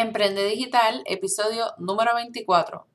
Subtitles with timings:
[0.00, 2.86] Emprende Digital, episodio número 24.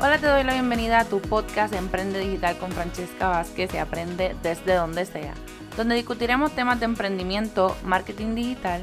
[0.00, 4.36] Hola, te doy la bienvenida a tu podcast Emprende Digital con Francesca Vázquez y aprende
[4.44, 5.34] desde donde sea,
[5.76, 8.82] donde discutiremos temas de emprendimiento, marketing digital,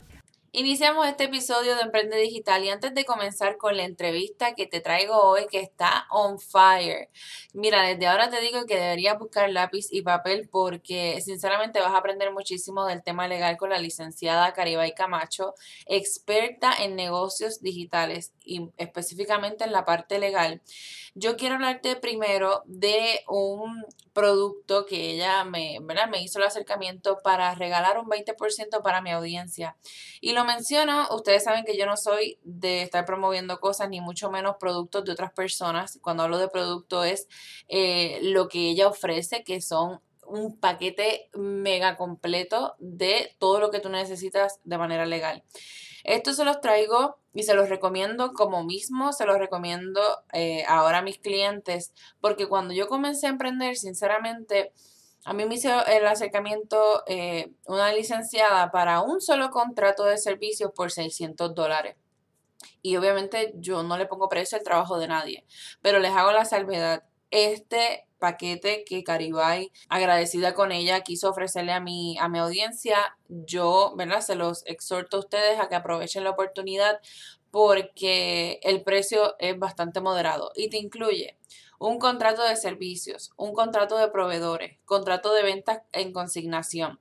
[0.53, 4.81] Iniciamos este episodio de Emprende Digital y antes de comenzar con la entrevista que te
[4.81, 7.07] traigo hoy que está on fire.
[7.53, 11.99] Mira, desde ahora te digo que deberías buscar lápiz y papel porque sinceramente vas a
[11.99, 15.53] aprender muchísimo del tema legal con la licenciada Caribay Camacho,
[15.85, 20.61] experta en negocios digitales y específicamente en la parte legal.
[21.13, 27.53] Yo quiero hablarte primero de un producto que ella me, me hizo el acercamiento para
[27.53, 29.75] regalar un 20% para mi audiencia.
[30.21, 34.31] Y lo menciono, ustedes saben que yo no soy de estar promoviendo cosas, ni mucho
[34.31, 35.99] menos productos de otras personas.
[36.01, 37.27] Cuando hablo de producto es
[37.67, 40.01] eh, lo que ella ofrece, que son
[40.31, 45.43] un paquete mega completo de todo lo que tú necesitas de manera legal.
[46.03, 50.01] Esto se los traigo y se los recomiendo como mismo, se los recomiendo
[50.33, 54.73] eh, ahora a mis clientes, porque cuando yo comencé a emprender, sinceramente,
[55.23, 60.71] a mí me hizo el acercamiento eh, una licenciada para un solo contrato de servicios
[60.75, 61.95] por 600 dólares.
[62.81, 65.45] Y obviamente yo no le pongo precio al trabajo de nadie,
[65.81, 67.03] pero les hago la salvedad.
[67.31, 73.93] Este paquete que Caribay, agradecida con ella, quiso ofrecerle a mi, a mi audiencia, yo,
[73.97, 74.21] ¿verdad?
[74.21, 76.99] Se los exhorto a ustedes a que aprovechen la oportunidad
[77.49, 81.37] porque el precio es bastante moderado y te incluye
[81.79, 86.99] un contrato de servicios, un contrato de proveedores, contrato de ventas en consignación,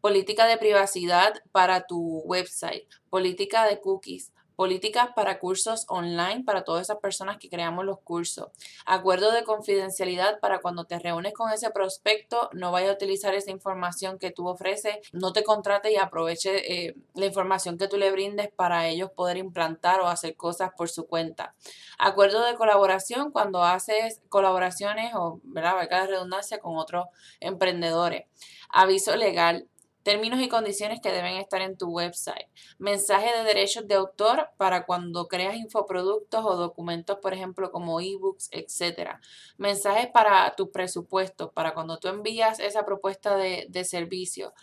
[0.00, 6.82] política de privacidad para tu website, política de cookies, políticas para cursos online para todas
[6.82, 8.48] esas personas que creamos los cursos,
[8.84, 13.50] acuerdo de confidencialidad para cuando te reúnes con ese prospecto, no vaya a utilizar esa
[13.50, 18.12] información que tú ofreces, no te contrate y aproveche eh, la información que tú le
[18.12, 21.54] brindes para ellos poder implantar o hacer cosas por su cuenta.
[21.98, 25.76] Acuerdo de colaboración cuando haces colaboraciones o, ¿verdad?
[25.76, 27.06] Valga la redundancia con otros
[27.40, 28.26] emprendedores.
[28.68, 29.70] Aviso legal
[30.02, 32.46] Términos y condiciones que deben estar en tu website.
[32.78, 38.48] Mensaje de derechos de autor para cuando creas infoproductos o documentos, por ejemplo, como ebooks,
[38.50, 39.18] etc.
[39.58, 44.54] Mensajes para tu presupuesto, para cuando tú envías esa propuesta de, de servicio.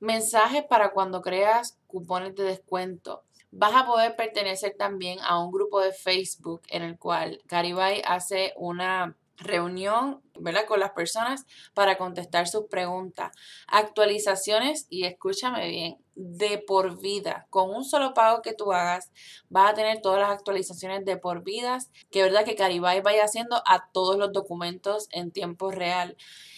[0.00, 3.22] Mensajes para cuando creas cupones de descuento.
[3.50, 8.52] Vas a poder pertenecer también a un grupo de Facebook en el cual Caribay hace
[8.56, 10.66] una reunión, ¿verdad?
[10.66, 13.36] Con las personas para contestar sus preguntas.
[13.66, 17.46] Actualizaciones, y escúchame bien, de por vida.
[17.50, 19.12] Con un solo pago que tú hagas,
[19.48, 23.62] vas a tener todas las actualizaciones de por vidas, que verdad que Caribay vaya haciendo
[23.66, 26.16] a todos los documentos en tiempo real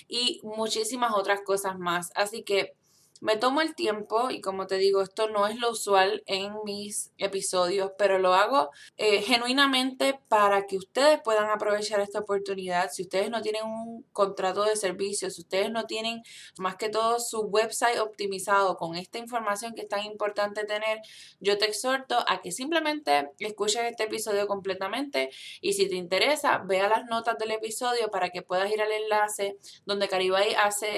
[0.09, 2.11] y muchísimas otras cosas más.
[2.15, 2.78] Así que
[3.21, 7.13] me tomo el tiempo y como te digo, esto no es lo usual en mis
[7.19, 12.91] episodios, pero lo hago eh, genuinamente para que ustedes puedan aprovechar esta oportunidad.
[12.91, 16.23] Si ustedes no tienen un contrato de servicio, si ustedes no tienen
[16.59, 21.01] más que todo su website optimizado con esta información que es tan importante tener,
[21.41, 25.31] yo te exhorto a que simplemente escuches este episodio completamente
[25.61, 29.57] y si te interesa, vea las notas del episodio para que puedas ir al enlace
[29.87, 30.89] donde Caribay hace...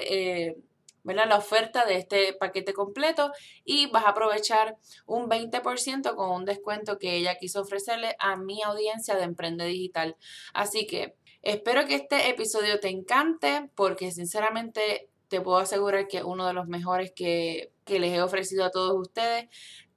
[0.49, 0.57] Eh,
[1.05, 3.33] la oferta de este paquete completo
[3.65, 8.63] y vas a aprovechar un 20% con un descuento que ella quiso ofrecerle a mi
[8.63, 10.17] audiencia de Emprende Digital.
[10.53, 16.25] Así que espero que este episodio te encante porque sinceramente te puedo asegurar que es
[16.25, 19.49] uno de los mejores que, que les he ofrecido a todos ustedes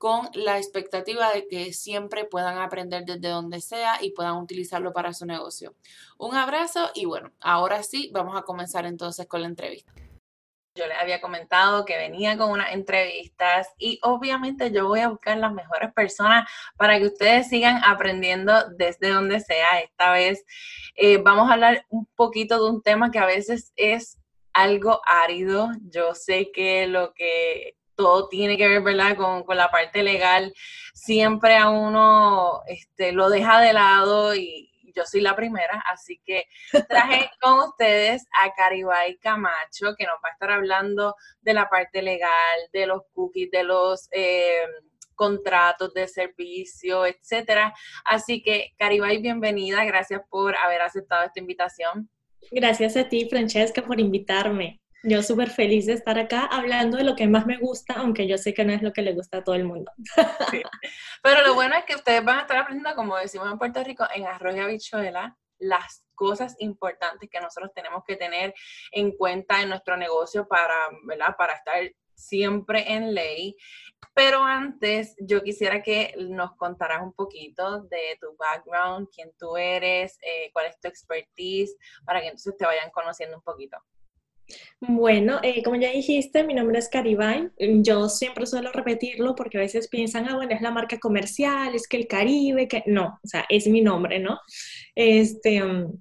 [0.03, 5.13] con la expectativa de que siempre puedan aprender desde donde sea y puedan utilizarlo para
[5.13, 5.75] su negocio.
[6.17, 9.92] Un abrazo y bueno, ahora sí, vamos a comenzar entonces con la entrevista.
[10.75, 15.37] Yo les había comentado que venía con unas entrevistas y obviamente yo voy a buscar
[15.37, 19.81] las mejores personas para que ustedes sigan aprendiendo desde donde sea.
[19.81, 20.43] Esta vez
[20.95, 24.17] eh, vamos a hablar un poquito de un tema que a veces es
[24.51, 25.69] algo árido.
[25.91, 29.15] Yo sé que lo que todo tiene que ver, ¿verdad?
[29.15, 30.55] Con, con la parte legal,
[30.95, 36.45] siempre a uno este, lo deja de lado y, yo soy la primera, así que
[36.87, 42.01] traje con ustedes a Caribay Camacho, que nos va a estar hablando de la parte
[42.01, 42.29] legal,
[42.71, 44.65] de los cookies, de los eh,
[45.15, 47.73] contratos de servicio, etcétera.
[48.05, 49.85] Así que, Caribay, bienvenida.
[49.85, 52.09] Gracias por haber aceptado esta invitación.
[52.51, 54.82] Gracias a ti, Francesca, por invitarme.
[55.05, 58.38] Yo súper feliz de estar acá hablando de lo que más me gusta, aunque yo
[58.38, 59.91] sé que no es lo que le gusta a todo el mundo.
[61.21, 64.05] Pero lo bueno es que ustedes van a estar aprendiendo, como decimos en Puerto Rico,
[64.15, 68.53] en arroz y habichuela, las cosas importantes que nosotros tenemos que tener
[68.91, 71.35] en cuenta en nuestro negocio para, ¿verdad?
[71.38, 71.81] Para estar
[72.15, 73.55] siempre en ley.
[74.13, 80.17] Pero antes, yo quisiera que nos contaras un poquito de tu background, quién tú eres,
[80.21, 83.77] eh, cuál es tu expertise, para que entonces te vayan conociendo un poquito.
[84.79, 87.49] Bueno, eh, como ya dijiste, mi nombre es Caribay.
[87.57, 91.87] Yo siempre suelo repetirlo porque a veces piensan, ah, bueno, es la marca comercial, es
[91.87, 94.39] que el Caribe, que no, o sea, es mi nombre, ¿no?
[94.95, 95.97] Este, um,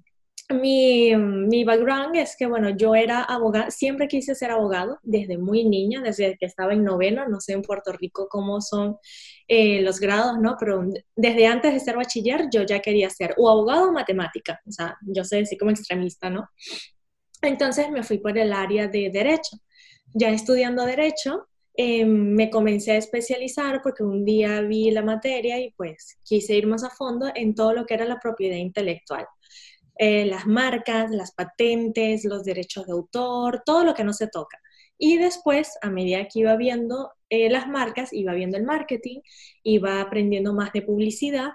[0.49, 5.63] mi, mi, background es que, bueno, yo era abogada, siempre quise ser abogado desde muy
[5.63, 8.97] niña, desde que estaba en noveno, no sé en Puerto Rico cómo son
[9.47, 10.55] eh, los grados, ¿no?
[10.59, 10.85] Pero
[11.15, 14.97] desde antes de ser bachiller yo ya quería ser o abogado o matemática, o sea,
[15.01, 16.49] yo sé decir como extremista, ¿no?
[17.43, 19.57] Entonces me fui por el área de derecho.
[20.13, 25.71] Ya estudiando derecho, em, me comencé a especializar porque un día vi la materia y
[25.71, 29.25] pues quise ir más a fondo en todo lo que era la propiedad intelectual.
[29.97, 34.59] Eh, las marcas, las patentes, los derechos de autor, todo lo que no se toca.
[34.97, 39.19] Y después, a medida que iba viendo eh, las marcas, iba viendo el marketing,
[39.63, 41.51] iba aprendiendo más de publicidad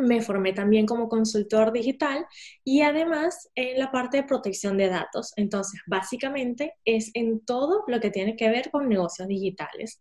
[0.00, 2.26] me formé también como consultor digital
[2.64, 5.32] y además en la parte de protección de datos.
[5.36, 10.00] Entonces, básicamente es en todo lo que tiene que ver con negocios digitales.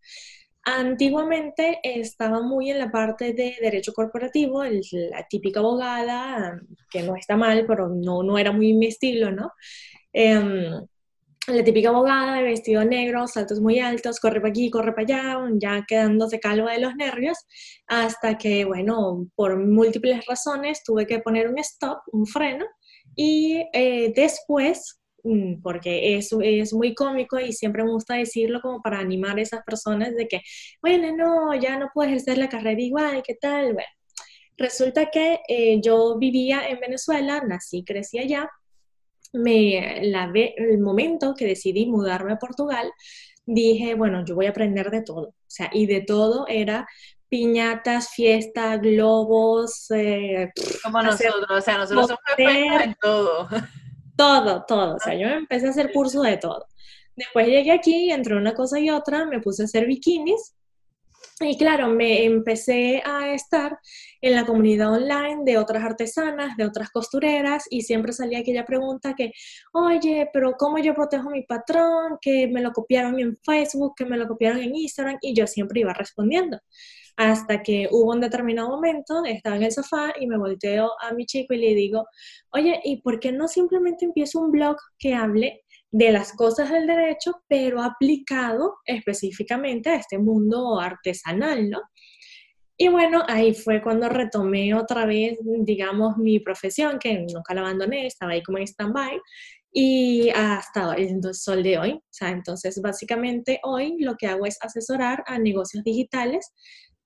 [0.63, 6.59] Antiguamente estaba muy en la parte de derecho corporativo, la típica abogada,
[6.91, 9.51] que no está mal, pero no, no era muy mi estilo, ¿no?
[10.13, 10.85] Em,
[11.51, 15.49] la típica abogada de vestido negro, saltos muy altos, corre para aquí, corre para allá,
[15.55, 17.37] ya quedándose calva de los nervios,
[17.87, 22.65] hasta que, bueno, por múltiples razones tuve que poner un stop, un freno,
[23.15, 28.81] y eh, después, mm, porque es, es muy cómico y siempre me gusta decirlo como
[28.81, 30.41] para animar a esas personas de que,
[30.81, 33.73] bueno, no, ya no puedes hacer la carrera igual, ¿qué tal?
[33.73, 33.89] Bueno,
[34.57, 38.49] resulta que eh, yo vivía en Venezuela, nací, crecí allá,
[39.33, 42.91] me, la, el momento que decidí mudarme a Portugal,
[43.45, 45.29] dije, bueno, yo voy a aprender de todo.
[45.29, 46.87] O sea, y de todo era
[47.29, 49.89] piñatas, fiestas, globos.
[49.91, 50.51] Eh,
[50.83, 53.47] Como nosotros, o sea, nosotros somos expertos en todo.
[54.15, 54.95] Todo, todo.
[54.95, 56.65] O sea, yo empecé a hacer curso de todo.
[57.15, 60.55] Después llegué aquí, entre una cosa y otra, me puse a hacer bikinis
[61.41, 63.79] y claro, me empecé a estar
[64.21, 69.13] en la comunidad online de otras artesanas, de otras costureras, y siempre salía aquella pregunta
[69.15, 69.31] que,
[69.73, 72.17] oye, pero ¿cómo yo protejo mi patrón?
[72.21, 75.81] Que me lo copiaron en Facebook, que me lo copiaron en Instagram, y yo siempre
[75.81, 76.59] iba respondiendo.
[77.17, 81.25] Hasta que hubo un determinado momento, estaba en el sofá y me volteo a mi
[81.25, 82.05] chico y le digo,
[82.53, 86.87] oye, ¿y por qué no simplemente empiezo un blog que hable de las cosas del
[86.87, 91.81] derecho, pero aplicado específicamente a este mundo artesanal, ¿no?
[92.81, 98.05] Y bueno, ahí fue cuando retomé otra vez, digamos, mi profesión, que nunca la abandoné,
[98.07, 99.19] estaba ahí como en stand-by,
[99.73, 101.91] y hasta el sol de hoy.
[101.91, 106.53] O sea, entonces, básicamente hoy lo que hago es asesorar a negocios digitales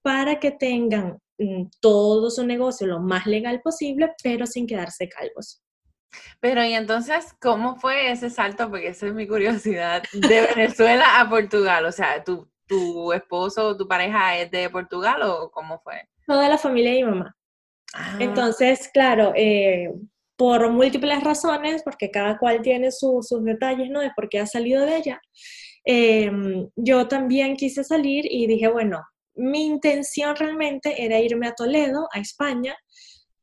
[0.03, 5.63] para que tengan mm, todo su negocio lo más legal posible, pero sin quedarse calvos.
[6.39, 8.69] Pero y entonces, ¿cómo fue ese salto?
[8.69, 11.83] Porque esa es mi curiosidad, de Venezuela a Portugal.
[11.87, 16.07] O sea, ¿tu, tu esposo o tu pareja es de Portugal o cómo fue?
[16.25, 17.35] Toda la familia de mi mamá.
[17.93, 18.17] Ah.
[18.19, 19.93] Entonces, claro, eh,
[20.35, 23.99] por múltiples razones, porque cada cual tiene sus detalles, ¿no?
[23.99, 25.21] De por qué ha salido de allá.
[25.85, 29.03] Em, yo también quise salir y dije, bueno,
[29.35, 32.75] mi intención realmente era irme a Toledo, a España,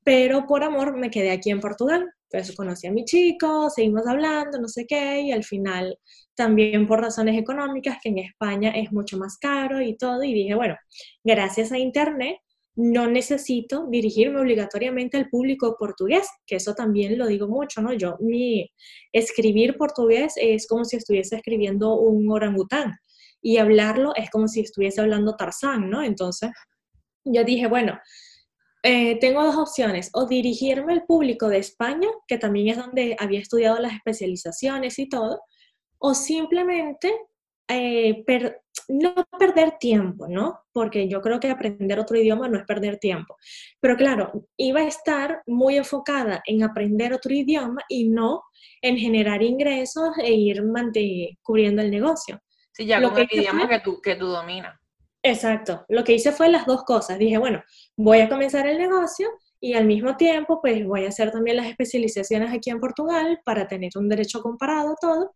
[0.04, 2.08] pero por amor me quedé aquí en Portugal.
[2.32, 5.98] Entonces conocí a mi chico, seguimos hablando, no sé qué, y al final
[6.34, 10.54] también por razones económicas, que en España es mucho más caro y todo, y dije,
[10.54, 10.76] bueno,
[11.24, 12.36] gracias a Internet
[12.76, 17.92] no necesito dirigirme obligatoriamente al público portugués, que eso también lo digo mucho, ¿no?
[17.92, 18.70] Yo, mi
[19.12, 22.94] escribir portugués es como si estuviese escribiendo un orangután
[23.42, 26.02] y hablarlo es como si estuviese hablando tarzán, ¿no?
[26.02, 26.50] Entonces,
[27.24, 27.98] yo dije, bueno,
[28.82, 33.40] eh, tengo dos opciones, o dirigirme al público de España, que también es donde había
[33.40, 35.42] estudiado las especializaciones y todo,
[35.98, 37.14] o simplemente
[37.68, 38.24] eh,
[38.88, 40.60] no perder tiempo, ¿no?
[40.72, 43.36] Porque yo creo que aprender otro idioma no es perder tiempo.
[43.80, 48.42] Pero claro, iba a estar muy enfocada en aprender otro idioma y no
[48.82, 50.62] en generar ingresos e ir
[51.42, 52.40] cubriendo el negocio.
[52.72, 54.79] Sí, ya con el idioma que tú, que tú dominas.
[55.22, 55.84] Exacto.
[55.88, 57.18] Lo que hice fue las dos cosas.
[57.18, 57.62] Dije, bueno,
[57.96, 59.28] voy a comenzar el negocio
[59.60, 63.68] y al mismo tiempo, pues voy a hacer también las especializaciones aquí en Portugal para
[63.68, 65.34] tener un derecho comparado todo.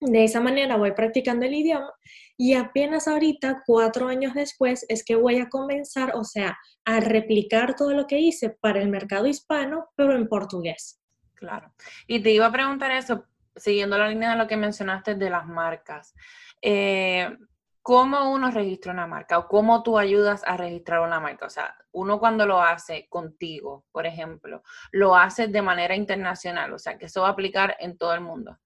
[0.00, 1.90] De esa manera voy practicando el idioma
[2.36, 7.76] y apenas ahorita, cuatro años después, es que voy a comenzar, o sea, a replicar
[7.76, 11.00] todo lo que hice para el mercado hispano, pero en portugués.
[11.34, 11.72] Claro.
[12.06, 15.46] Y te iba a preguntar eso, siguiendo la línea de lo que mencionaste de las
[15.46, 16.14] marcas.
[16.60, 17.28] Eh,
[17.86, 21.46] ¿Cómo uno registra una marca o cómo tú ayudas a registrar una marca?
[21.46, 26.80] O sea, uno cuando lo hace contigo, por ejemplo, lo hace de manera internacional, o
[26.80, 28.58] sea, que eso va a aplicar en todo el mundo.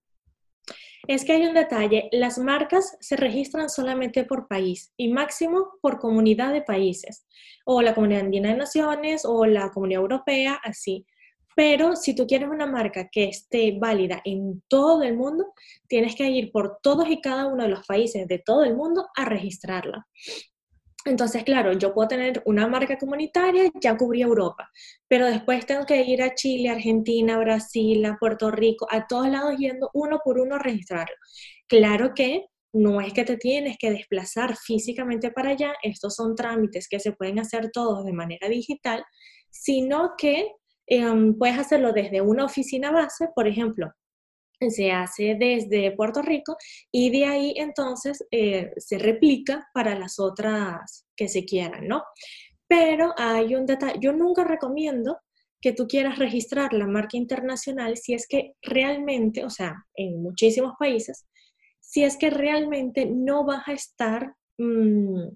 [1.06, 5.98] Es que hay un detalle, las marcas se registran solamente por país y máximo por
[5.98, 7.26] comunidad de países,
[7.66, 11.04] o la Comunidad Andina de Naciones o la Comunidad Europea, así.
[11.60, 15.52] Pero si tú quieres una marca que esté válida en todo el mundo,
[15.88, 19.08] tienes que ir por todos y cada uno de los países de todo el mundo
[19.14, 20.08] a registrarla.
[21.04, 24.70] Entonces, claro, yo puedo tener una marca comunitaria, ya cubrí Europa,
[25.06, 29.58] pero después tengo que ir a Chile, Argentina, Brasil, a Puerto Rico, a todos lados
[29.58, 31.14] yendo uno por uno a registrarlo.
[31.68, 36.88] Claro que no es que te tienes que desplazar físicamente para allá, estos son trámites
[36.88, 39.04] que se pueden hacer todos de manera digital,
[39.50, 40.54] sino que
[40.92, 43.92] Em, puedes hacerlo desde una oficina base, por ejemplo,
[44.68, 46.56] se hace desde Puerto Rico
[46.90, 52.02] y de ahí entonces eh, se replica para las otras que se quieran, ¿no?
[52.66, 55.20] Pero hay un detalle, yo nunca recomiendo
[55.61, 60.75] que tú quieras registrar la marca internacional si es que realmente, o sea, en muchísimos
[60.76, 61.25] países,
[61.78, 65.28] si es que realmente no vas a estar mm,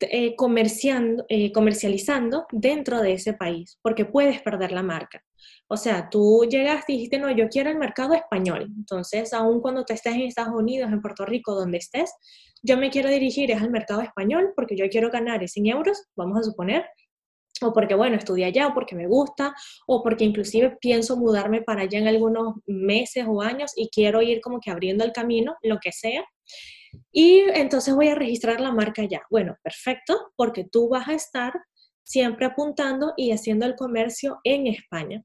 [0.00, 5.22] eh, comerciando, eh, comercializando dentro de ese país, porque puedes perder la marca.
[5.68, 8.70] O sea, tú llegaste y dijiste, no, yo quiero el mercado español.
[8.76, 12.12] Entonces, aun cuando te estés en Estados Unidos, en Puerto Rico, donde estés,
[12.62, 16.42] yo me quiero dirigir al mercado español porque yo quiero ganar 100 euros, vamos a
[16.42, 16.84] suponer,
[17.62, 19.54] o porque, bueno, estudié allá, o porque me gusta,
[19.86, 24.40] o porque inclusive pienso mudarme para allá en algunos meses o años y quiero ir
[24.40, 26.24] como que abriendo el camino, lo que sea.
[27.12, 29.22] Y entonces voy a registrar la marca ya.
[29.30, 31.52] Bueno, perfecto, porque tú vas a estar
[32.04, 35.24] siempre apuntando y haciendo el comercio en España.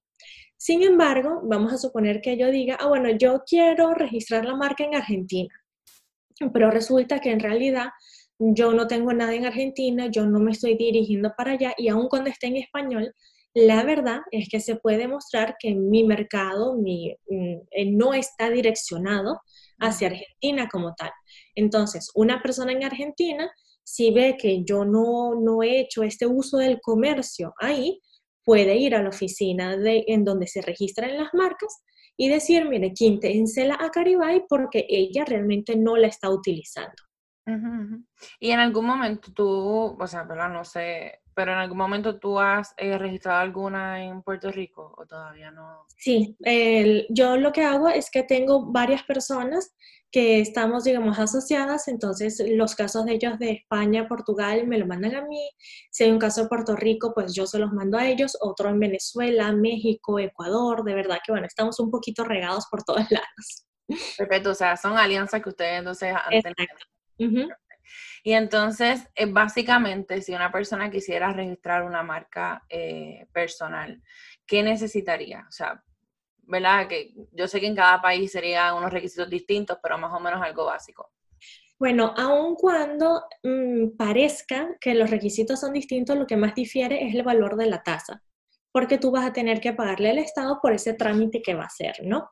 [0.58, 4.84] Sin embargo, vamos a suponer que yo diga, ah, bueno, yo quiero registrar la marca
[4.84, 5.54] en Argentina,
[6.54, 7.90] pero resulta que en realidad
[8.38, 12.08] yo no tengo nada en Argentina, yo no me estoy dirigiendo para allá y aun
[12.08, 13.13] cuando esté en español,
[13.54, 18.50] la verdad es que se puede mostrar que mi mercado mi, mm, eh, no está
[18.50, 19.42] direccionado
[19.80, 21.12] hacia Argentina como tal.
[21.55, 23.51] Entonces, una persona en Argentina,
[23.84, 28.00] si ve que yo no, no he hecho este uso del comercio ahí,
[28.43, 31.84] puede ir a la oficina de, en donde se registran las marcas
[32.17, 36.93] y decir, mire, quíntensela a Caribay porque ella realmente no la está utilizando.
[38.39, 40.50] Y en algún momento tú, o sea, ¿verdad?
[40.50, 45.06] No sé, pero en algún momento tú has eh, registrado alguna en Puerto Rico o
[45.06, 45.86] todavía no?
[45.98, 46.36] Sí,
[47.10, 49.74] yo lo que hago es que tengo varias personas
[50.12, 55.16] que estamos, digamos, asociadas, entonces los casos de ellos de España, Portugal, me lo mandan
[55.16, 55.50] a mí.
[55.90, 58.70] Si hay un caso de Puerto Rico, pues yo se los mando a ellos, otro
[58.70, 63.66] en Venezuela, México, Ecuador, de verdad que bueno, estamos un poquito regados por todos lados.
[64.18, 67.56] Perfecto, o sea, son alianzas que ustedes entonces han tenido.
[68.24, 74.02] Y entonces, eh, básicamente, si una persona quisiera registrar una marca eh, personal,
[74.46, 75.46] ¿qué necesitaría?
[75.48, 75.84] O sea,
[76.44, 76.88] ¿verdad?
[76.88, 80.42] Que yo sé que en cada país serían unos requisitos distintos, pero más o menos
[80.42, 81.12] algo básico.
[81.80, 87.16] Bueno, aun cuando mm, parezca que los requisitos son distintos, lo que más difiere es
[87.16, 88.22] el valor de la tasa,
[88.72, 91.68] porque tú vas a tener que pagarle al Estado por ese trámite que va a
[91.68, 92.30] hacer, ¿no?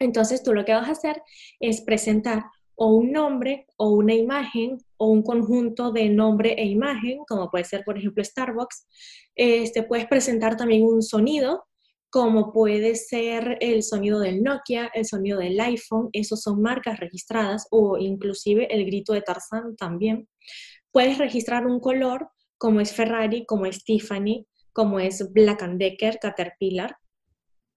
[0.00, 1.22] Entonces tú lo que vas a hacer
[1.60, 7.20] es presentar o un nombre o una imagen o un conjunto de nombre e imagen,
[7.26, 8.86] como puede ser, por ejemplo, Starbucks.
[9.34, 11.64] Este, puedes presentar también un sonido,
[12.10, 17.66] como puede ser el sonido del Nokia, el sonido del iPhone, esos son marcas registradas,
[17.70, 20.28] o inclusive el grito de Tarzan también.
[20.92, 26.96] Puedes registrar un color, como es Ferrari, como es Tiffany, como es Black Decker, Caterpillar.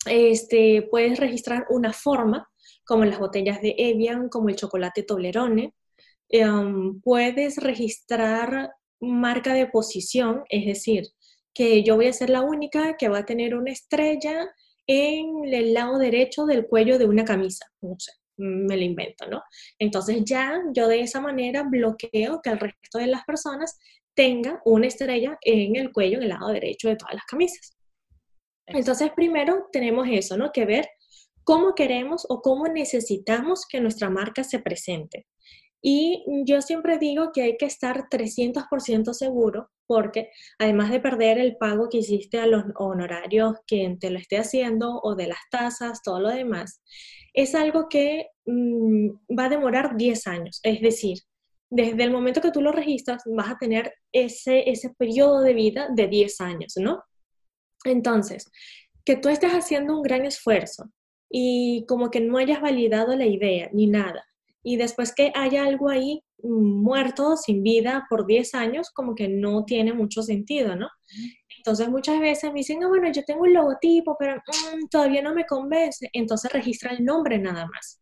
[0.06, 2.48] Este, puedes registrar una forma,
[2.88, 5.74] como las botellas de Evian, como el chocolate Toblerone.
[6.30, 11.08] Em, puedes registrar marca de posición, es decir,
[11.54, 14.48] que yo voy a ser la única que va a tener una estrella
[14.88, 19.44] en el lado derecho del cuello de una camisa, no sé, me lo invento, ¿no?
[19.80, 23.78] Entonces ya yo de esa manera bloqueo que el resto de las personas
[24.16, 27.78] tenga una estrella en el cuello, en el lado derecho de todas las camisas.
[28.66, 30.52] Entonces, primero tenemos eso, ¿no?
[30.52, 30.90] Que ver
[31.48, 35.28] cómo queremos o cómo necesitamos que nuestra marca se presente.
[35.82, 41.56] Y yo siempre digo que hay que estar 300% seguro porque además de perder el
[41.56, 46.02] pago que hiciste a los honorarios quien te lo esté haciendo o de las tasas,
[46.04, 46.82] todo lo demás,
[47.34, 50.60] es algo que mm, va a demorar 10 años.
[50.64, 51.20] Es decir,
[51.72, 55.88] desde el momento que tú lo registras vas a tener ese, ese periodo de vida
[55.96, 57.02] de 10 años, ¿no?
[57.86, 58.52] Entonces,
[59.06, 60.92] que tú estés haciendo un gran esfuerzo
[61.30, 64.28] y como que no hayas validado la idea ni nada,
[64.64, 69.64] y después que haya algo ahí muerto, sin vida, por 10 años, como que no
[69.64, 70.90] tiene mucho sentido, ¿no?
[71.58, 75.34] Entonces muchas veces me dicen, no, bueno, yo tengo un logotipo, pero mm, todavía no
[75.34, 78.02] me convence, entonces registra el nombre nada más.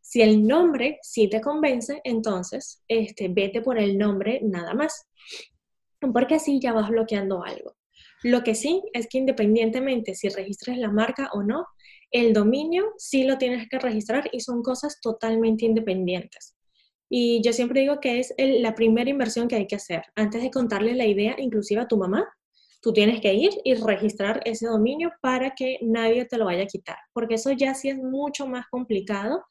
[0.00, 5.06] Si el nombre sí te convence, entonces este, vete por el nombre nada más,
[6.00, 7.76] porque así ya vas bloqueando algo.
[8.22, 11.66] Lo que sí es que independientemente si registres la marca o no,
[12.10, 16.56] el dominio sí lo tienes que registrar y son cosas totalmente independientes.
[17.08, 20.02] Y yo siempre digo que es la primera inversión que hay que hacer.
[20.16, 22.26] Antes de contarle la idea, inclusive a tu mamá,
[22.80, 26.66] tú tienes que ir y registrar ese dominio para que nadie te lo vaya a
[26.66, 26.96] quitar.
[27.12, 29.44] Porque eso ya sí es mucho más complicado.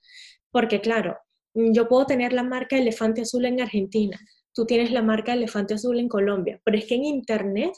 [0.52, 1.18] Porque claro,
[1.54, 4.20] yo puedo tener la marca Elefante Azul en Argentina,
[4.54, 7.74] tú tienes la marca Elefante Azul en Colombia, pero es que en Internet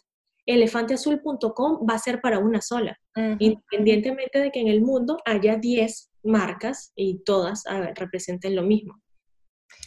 [0.48, 2.98] elefanteazul.com va a ser para una sola,
[3.38, 7.64] independientemente de que en el mundo haya 10 marcas y todas
[7.96, 9.00] representen lo mismo.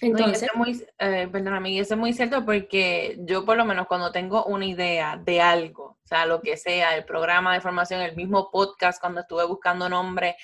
[0.03, 1.31] Entonces, no, muy, eh,
[1.81, 5.99] eso es muy cierto porque yo por lo menos cuando tengo una idea de algo,
[6.03, 9.89] o sea, lo que sea, el programa de formación, el mismo podcast, cuando estuve buscando
[9.89, 10.37] nombre,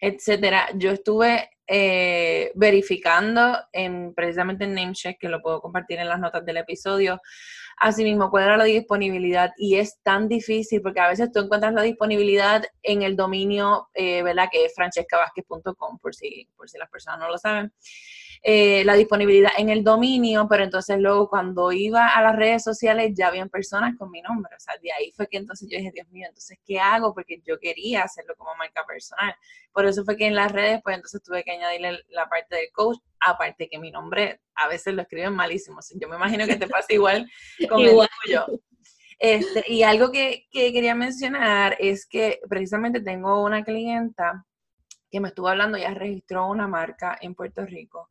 [0.00, 6.20] etcétera, yo estuve eh, verificando en, precisamente en Namecheck, que lo puedo compartir en las
[6.20, 7.20] notas del episodio,
[7.84, 11.82] Asimismo, cuál era la disponibilidad y es tan difícil porque a veces tú encuentras la
[11.82, 14.48] disponibilidad en el dominio, eh, ¿verdad?
[14.52, 17.72] Que es francescavasquez.com, por si, por si las personas no lo saben.
[18.44, 23.12] Eh, la disponibilidad en el dominio, pero entonces luego cuando iba a las redes sociales
[23.14, 25.92] ya habían personas con mi nombre, o sea, de ahí fue que entonces yo dije,
[25.94, 27.14] Dios mío, entonces, ¿qué hago?
[27.14, 29.32] Porque yo quería hacerlo como marca personal.
[29.72, 32.72] Por eso fue que en las redes, pues entonces tuve que añadirle la parte del
[32.72, 36.66] coach, aparte que mi nombre a veces lo escriben malísimo, yo me imagino que te
[36.66, 37.30] pasa igual
[37.68, 38.08] con igual.
[38.24, 38.60] el tuyo.
[39.20, 44.44] Este, y algo que, que quería mencionar es que precisamente tengo una clienta
[45.12, 48.08] que me estuvo hablando, ya registró una marca en Puerto Rico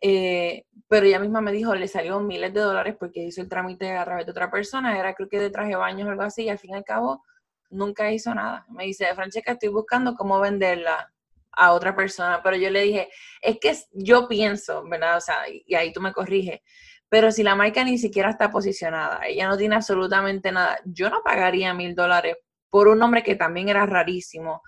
[0.00, 3.96] eh, pero ella misma me dijo, le salió miles de dólares porque hizo el trámite
[3.96, 6.48] a través de otra persona, era creo que de traje baños o algo así, y
[6.48, 7.24] al fin y al cabo
[7.70, 8.66] nunca hizo nada.
[8.68, 11.12] Me dice, Francesca, estoy buscando cómo venderla
[11.52, 13.08] a otra persona, pero yo le dije,
[13.40, 15.16] es que yo pienso, ¿verdad?
[15.16, 16.60] O sea, y ahí tú me corriges,
[17.08, 21.22] pero si la marca ni siquiera está posicionada, ella no tiene absolutamente nada, yo no
[21.24, 22.36] pagaría mil dólares
[22.68, 24.62] por un nombre que también era rarísimo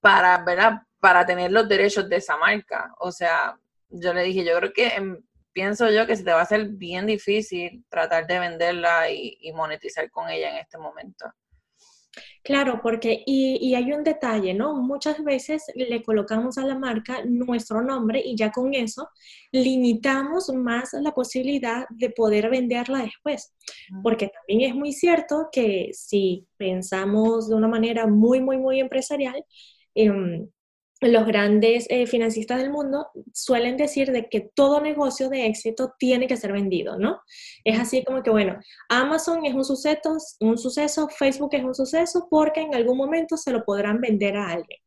[0.00, 0.82] para, ¿verdad?
[1.00, 2.94] Para tener los derechos de esa marca.
[2.98, 3.58] O sea,
[3.90, 6.68] yo le dije, yo creo que em, pienso yo que se te va a hacer
[6.68, 11.26] bien difícil tratar de venderla y, monetizar con ella en este momento.
[12.44, 14.74] Claro, porque, y, y, hay un detalle, ¿no?
[14.74, 19.08] Muchas veces le colocamos a la marca nuestro nombre y ya con eso
[19.50, 23.52] limitamos más la posibilidad de poder venderla después.
[24.02, 29.44] Porque también es muy cierto que si pensamos de una manera muy, muy, muy empresarial,
[29.96, 30.48] eh,
[31.00, 36.26] los grandes eh, financistas del mundo suelen decir de que todo negocio de éxito tiene
[36.26, 37.20] que ser vendido, ¿no?
[37.64, 38.58] Es así como que, bueno,
[38.88, 43.52] Amazon es un suceso, un suceso, Facebook es un suceso porque en algún momento se
[43.52, 44.80] lo podrán vender a alguien.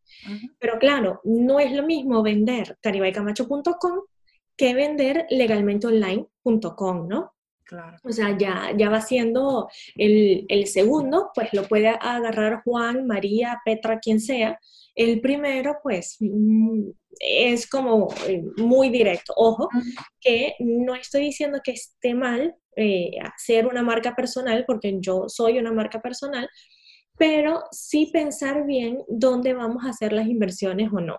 [0.60, 4.02] Pero claro, no es lo mismo vender caribaycamacho.com
[4.58, 7.34] que vender legalmenteonline.com, ¿no?
[7.72, 7.98] Claro.
[8.04, 13.62] O sea, ya, ya va siendo el, el segundo, pues lo puede agarrar Juan, María,
[13.64, 14.60] Petra, quien sea,
[14.94, 16.90] el primero, pues, mm,
[17.22, 19.34] es como eh, muy directo.
[19.38, 19.70] Ojo,
[20.20, 25.58] que no estoy diciendo que esté mal eh, hacer una marca personal, porque yo soy
[25.58, 26.50] una marca personal,
[27.18, 31.16] pero sí pensar bien dónde vamos a hacer las inversiones o no.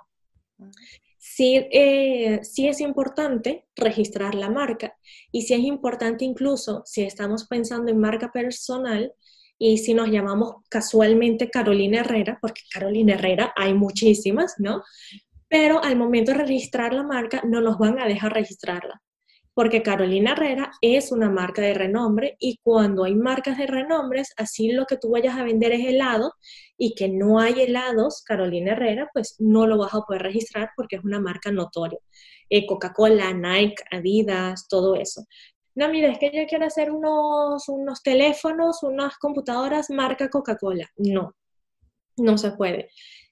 [1.25, 4.97] Sí, eh, sí, es importante registrar la marca
[5.31, 9.15] y sí es importante incluso si estamos pensando en marca personal,
[9.65, 14.83] y si nos llamamos casualmente Carolina Herrera, porque Carolina Herrera hay muchísimas, ¿no?
[15.47, 19.01] Pero al momento de registrar la marca no nos van a dejar registrarla.
[19.55, 24.73] Porque Carolina Herrera es una marca de renombre y cuando hay marcas de renombres, así
[24.73, 26.33] lo que tú vayas a vender es helado
[26.79, 30.97] y que no hay helados Carolina Herrera, pues no lo vas a poder registrar porque
[30.97, 31.99] es una marca notoria.
[32.49, 35.25] Eh, Coca-Cola, Nike, Adidas, todo eso.
[35.75, 40.89] No, mira, es que yo quiero hacer unos, unos teléfonos, unas computadoras marca Coca-Cola.
[40.97, 41.35] No,
[42.17, 42.91] no se puede.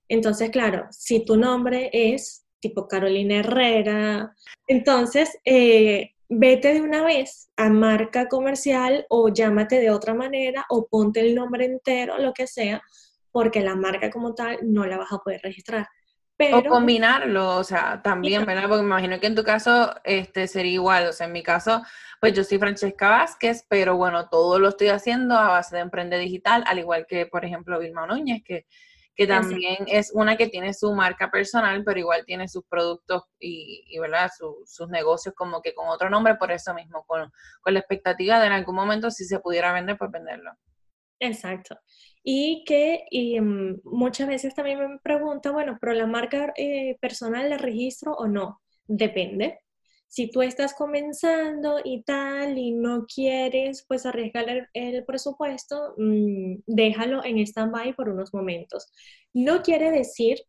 [0.09, 4.35] Entonces, claro, si tu nombre es tipo Carolina Herrera.
[4.66, 10.87] Entonces, eh, vete de una vez a marca comercial o llámate de otra manera o
[10.87, 12.83] ponte el nombre entero, lo que sea,
[13.33, 15.88] porque la marca como tal no la vas a poder registrar.
[16.37, 18.66] Pero, o combinarlo, o sea, también, ¿verdad?
[18.66, 21.83] Porque me imagino que en tu caso este, sería igual, o sea, en mi caso,
[22.18, 26.16] pues yo soy Francesca Vázquez, pero bueno, todo lo estoy haciendo a base de Emprende
[26.16, 28.66] Digital, al igual que, por ejemplo, Vilma Núñez, que
[29.21, 33.99] que también es una que tiene su marca personal, pero igual tiene sus productos y,
[33.99, 34.31] ¿verdad?
[34.65, 37.31] sus negocios como que con otro nombre, por eso mismo, con,
[37.67, 40.53] la expectativa de en algún momento si se pudiera vender, pues venderlo.
[41.19, 41.79] Exacto.
[42.23, 43.05] Y que
[43.43, 48.27] mm, muchas veces también me preguntan, bueno, pero la marca eh, personal la registro o
[48.27, 48.63] no.
[48.87, 49.61] Depende
[50.11, 57.25] si tú estás comenzando y tal y no quieres pues arriesgar el, presupuesto, mm, déjalo
[57.25, 58.88] en stand-by por unos momentos.
[59.33, 60.40] No quiere decir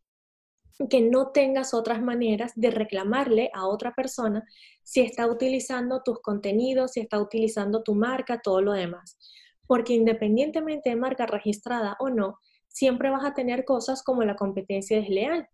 [0.90, 4.44] que no tengas otras maneras de reclamarle a otra persona
[4.82, 9.20] si está utilizando tus contenidos, si está utilizando tu marca, todo lo demás.
[9.68, 14.98] Porque independientemente de marca registrada o no, siempre vas a tener cosas como la competencia
[14.98, 15.48] desleal.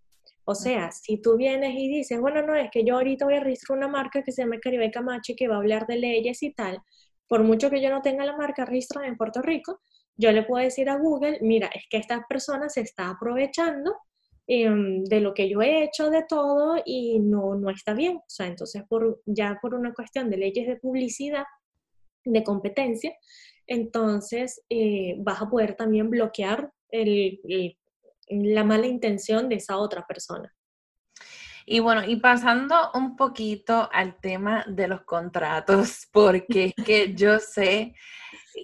[0.50, 3.42] O sea, si tú vienes y dices, bueno, no, es que yo ahorita voy a
[3.42, 6.42] registrar una marca que se llama Caribe Camacho y que va a hablar de leyes
[6.42, 6.80] y tal,
[7.28, 9.82] por mucho que yo no tenga la marca registrada en Puerto Rico,
[10.16, 13.94] yo le puedo decir a Google, mira, es que esta persona se está aprovechando
[14.48, 18.16] em, de lo que yo he hecho, de todo, y no, no está bien.
[18.16, 21.44] O sea, entonces por, ya por una cuestión de leyes de publicidad,
[22.24, 23.14] de competencia,
[23.68, 27.78] entonces eh, vas a poder también bloquear el, el
[28.30, 30.54] la mala intención de esa otra persona.
[31.70, 37.40] Y bueno, y pasando un poquito al tema de los contratos, porque es que yo
[37.40, 37.94] sé,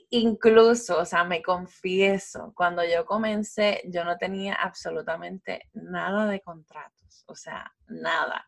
[0.09, 7.25] incluso, o sea, me confieso, cuando yo comencé, yo no tenía absolutamente nada de contratos,
[7.27, 8.47] o sea, nada.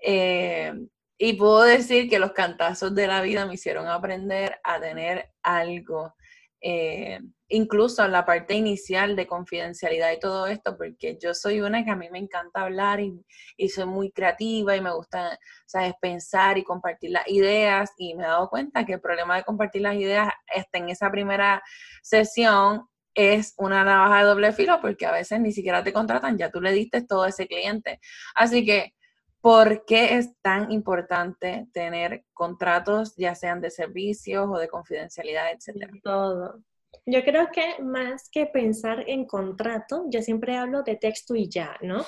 [0.00, 0.72] Eh,
[1.18, 6.14] y puedo decir que los cantazos de la vida me hicieron aprender a tener algo
[6.60, 7.18] eh,
[7.48, 11.90] incluso en la parte inicial de confidencialidad y todo esto, porque yo soy una que
[11.90, 13.24] a mí me encanta hablar y,
[13.68, 18.26] soy muy creativa y me gusta, ¿sabes?, pensar y compartir las ideas y me he
[18.26, 21.62] dado cuenta que el problema de compartir las ideas está en esa primera
[22.02, 26.50] sesión es una navaja de doble filo porque a veces ni siquiera te contratan, ya
[26.50, 28.00] tú le diste todo a ese cliente.
[28.34, 28.94] Así que
[29.40, 35.92] ¿Por qué es tan importante tener contratos, ya sean de servicios o de confidencialidad, etcétera?
[36.02, 36.60] Todo.
[37.10, 41.74] Yo creo que más que pensar en contrato, yo siempre hablo de texto y ya,
[41.80, 42.04] ¿no?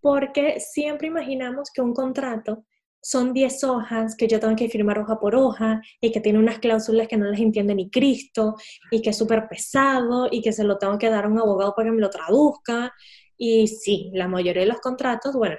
[0.00, 2.64] Porque siempre imaginamos que un contrato
[3.02, 6.60] son 10 hojas que yo tengo que firmar hoja por hoja y que tiene unas
[6.60, 8.54] cláusulas que no las entiende ni Cristo
[8.92, 11.74] y que es súper pesado y que se lo tengo que dar a un abogado
[11.74, 12.92] para que me lo traduzca.
[13.36, 15.56] Y sí, la mayoría de los contratos, bueno,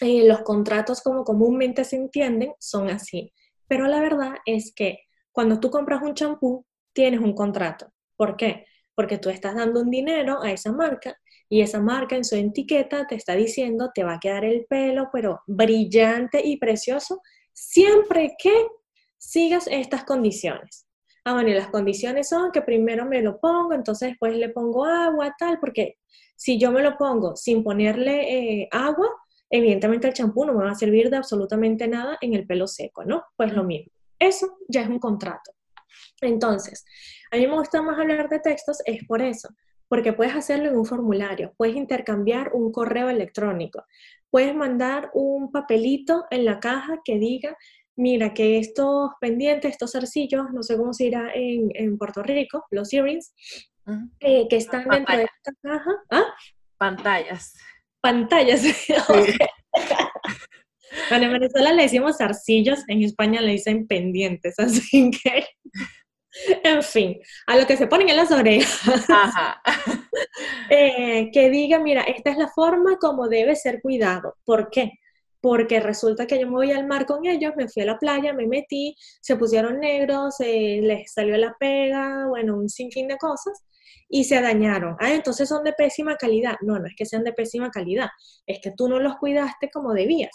[0.00, 3.32] eh, los contratos como comúnmente se entienden son así.
[3.68, 4.98] Pero la verdad es que
[5.30, 7.92] cuando tú compras un champú, tienes un contrato.
[8.16, 8.66] ¿Por qué?
[8.94, 13.06] Porque tú estás dando un dinero a esa marca y esa marca en su etiqueta
[13.06, 17.20] te está diciendo te va a quedar el pelo, pero brillante y precioso,
[17.52, 18.66] siempre que
[19.18, 20.86] sigas estas condiciones.
[21.24, 24.84] Ah, bueno, y las condiciones son que primero me lo pongo, entonces después le pongo
[24.84, 25.96] agua, tal, porque
[26.36, 29.08] si yo me lo pongo sin ponerle eh, agua,
[29.48, 33.04] evidentemente el champú no me va a servir de absolutamente nada en el pelo seco,
[33.04, 33.24] ¿no?
[33.36, 33.90] Pues lo mismo.
[34.18, 35.53] Eso ya es un contrato.
[36.20, 36.84] Entonces,
[37.30, 39.48] a mí me gusta más hablar de textos, es por eso,
[39.88, 43.84] porque puedes hacerlo en un formulario, puedes intercambiar un correo electrónico,
[44.30, 47.56] puedes mandar un papelito en la caja que diga,
[47.96, 52.92] mira, que estos pendientes, estos arcillos, no sé cómo se irá en, Puerto Rico, los
[52.92, 53.34] earrings,
[54.20, 55.90] eh, que están dentro de esta caja.
[56.10, 56.24] ¿Ah?
[56.78, 57.54] Pantallas
[58.04, 58.62] pantallas.
[61.08, 65.46] bueno, en Venezuela le decimos arcillos, en España le dicen pendientes, así que,
[66.64, 69.04] en fin, a lo que se ponen en las orejas.
[70.70, 74.36] Eh, que diga, mira, esta es la forma como debe ser cuidado.
[74.44, 74.92] ¿Por qué?
[75.40, 78.32] Porque resulta que yo me voy al mar con ellos, me fui a la playa,
[78.32, 83.62] me metí, se pusieron negros, les salió la pega, bueno, un sinfín de cosas
[84.08, 84.96] y se dañaron.
[85.00, 86.56] Ah, entonces son de pésima calidad.
[86.62, 88.08] No, no es que sean de pésima calidad,
[88.46, 90.32] es que tú no los cuidaste como debías.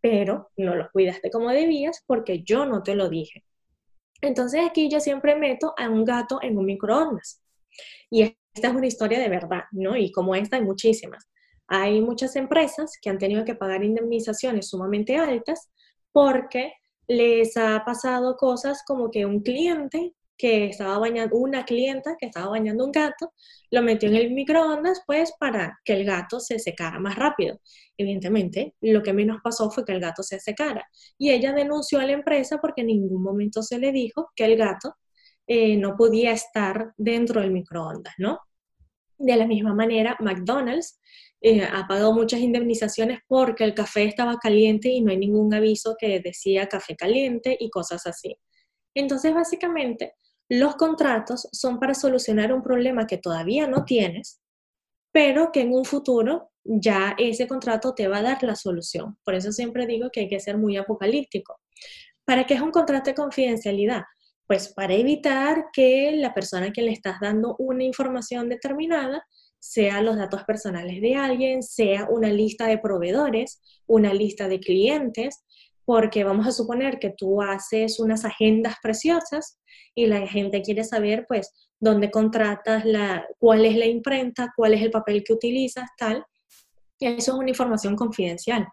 [0.00, 3.44] Pero no los cuidaste como debías porque yo no te lo dije.
[4.22, 7.42] Entonces aquí yo siempre meto a un gato en un microondas.
[8.10, 9.96] Y esta es una historia de verdad, ¿no?
[9.96, 11.28] Y como esta hay muchísimas.
[11.66, 15.70] Hay muchas empresas que han tenido que pagar indemnizaciones sumamente altas
[16.12, 16.72] porque
[17.06, 22.48] les ha pasado cosas como que un cliente que estaba bañando, una clienta que estaba
[22.48, 23.34] bañando un gato,
[23.70, 27.60] lo metió en el microondas pues para que el gato se secara más rápido.
[27.98, 30.88] Evidentemente, lo que menos pasó fue que el gato se secara.
[31.18, 34.56] Y ella denunció a la empresa porque en ningún momento se le dijo que el
[34.56, 34.94] gato
[35.46, 38.38] eh, no podía estar dentro del microondas, ¿no?
[39.18, 40.98] De la misma manera, McDonald's
[41.42, 45.96] eh, ha pagado muchas indemnizaciones porque el café estaba caliente y no hay ningún aviso
[45.98, 48.38] que decía café caliente y cosas así.
[48.94, 50.14] Entonces, básicamente,
[50.50, 54.40] los contratos son para solucionar un problema que todavía no tienes,
[55.12, 59.16] pero que en un futuro ya ese contrato te va a dar la solución.
[59.24, 61.60] Por eso siempre digo que hay que ser muy apocalíptico.
[62.24, 64.02] ¿Para qué es un contrato de confidencialidad?
[64.46, 69.24] Pues para evitar que la persona a quien le estás dando una información determinada
[69.60, 75.44] sea los datos personales de alguien, sea una lista de proveedores, una lista de clientes,
[75.90, 79.58] porque vamos a suponer que tú haces unas agendas preciosas
[79.92, 84.82] y la gente quiere saber, pues, dónde contratas, la, cuál es la imprenta, cuál es
[84.82, 86.24] el papel que utilizas, tal.
[87.00, 88.68] Y eso es una información confidencial,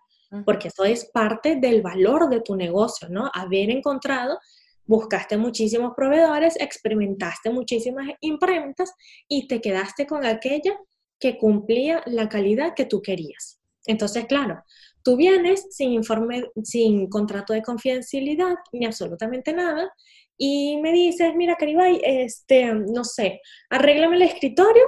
[0.45, 3.31] porque eso es parte del valor de tu negocio, ¿no?
[3.33, 4.37] Haber encontrado,
[4.85, 8.93] buscaste muchísimos proveedores, experimentaste muchísimas imprentas
[9.27, 10.77] y te quedaste con aquella
[11.19, 13.59] que cumplía la calidad que tú querías.
[13.87, 14.61] Entonces, claro,
[15.07, 19.89] Tú vienes sin informe, sin contrato de confidencialidad ni absolutamente nada
[20.37, 23.39] y me dices, mira, Caribay, este, no sé,
[23.69, 24.83] arréglame el escritorio,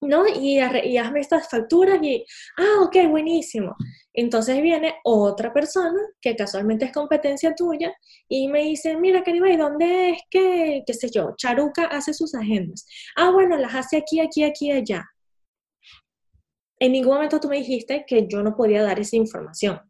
[0.00, 0.26] ¿no?
[0.26, 2.26] Y, y, hazme estas facturas y,
[2.58, 3.76] ah, ok, buenísimo.
[4.12, 7.94] Entonces viene otra persona que casualmente es competencia tuya
[8.28, 12.84] y me dice, mira, Caribay, ¿dónde es que, qué sé yo, Charuca hace sus agendas?
[13.14, 15.06] Ah, bueno, las hace aquí, aquí, aquí, allá
[16.78, 19.80] en ningún momento tú me dijiste que yo no podía dar esa información.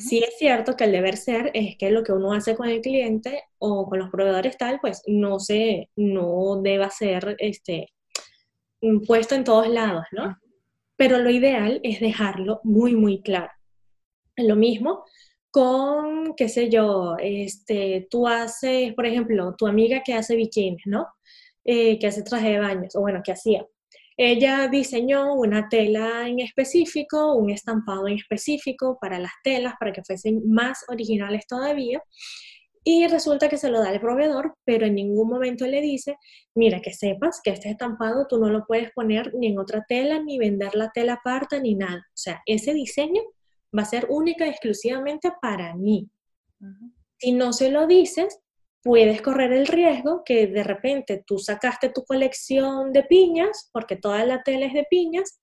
[0.00, 2.80] Sí es cierto que el deber ser es que lo que uno hace con el
[2.80, 7.92] cliente o con los proveedores tal, pues no se, no deba ser este,
[9.06, 10.36] puesto en todos lados, ¿no?
[10.96, 13.52] Pero lo ideal es dejarlo muy, muy claro.
[14.36, 15.04] Lo mismo
[15.52, 21.06] con, qué sé yo, este, tú haces, por ejemplo, tu amiga que hace bikinis, ¿no?
[21.64, 23.64] Eh, que hace traje de baños, o bueno, que hacía.
[24.16, 30.02] Ella diseñó una tela en específico, un estampado en específico para las telas, para que
[30.02, 32.02] fuesen más originales todavía.
[32.82, 36.16] Y resulta que se lo da al proveedor, pero en ningún momento le dice,
[36.54, 40.22] mira, que sepas que este estampado tú no lo puedes poner ni en otra tela,
[40.22, 41.98] ni vender la tela aparte, ni nada.
[41.98, 43.22] O sea, ese diseño
[43.76, 46.08] va a ser única y exclusivamente para mí.
[47.18, 48.38] Si no se lo dices,
[48.86, 54.24] puedes correr el riesgo que de repente tú sacaste tu colección de piñas, porque toda
[54.24, 55.40] la tela es de piñas,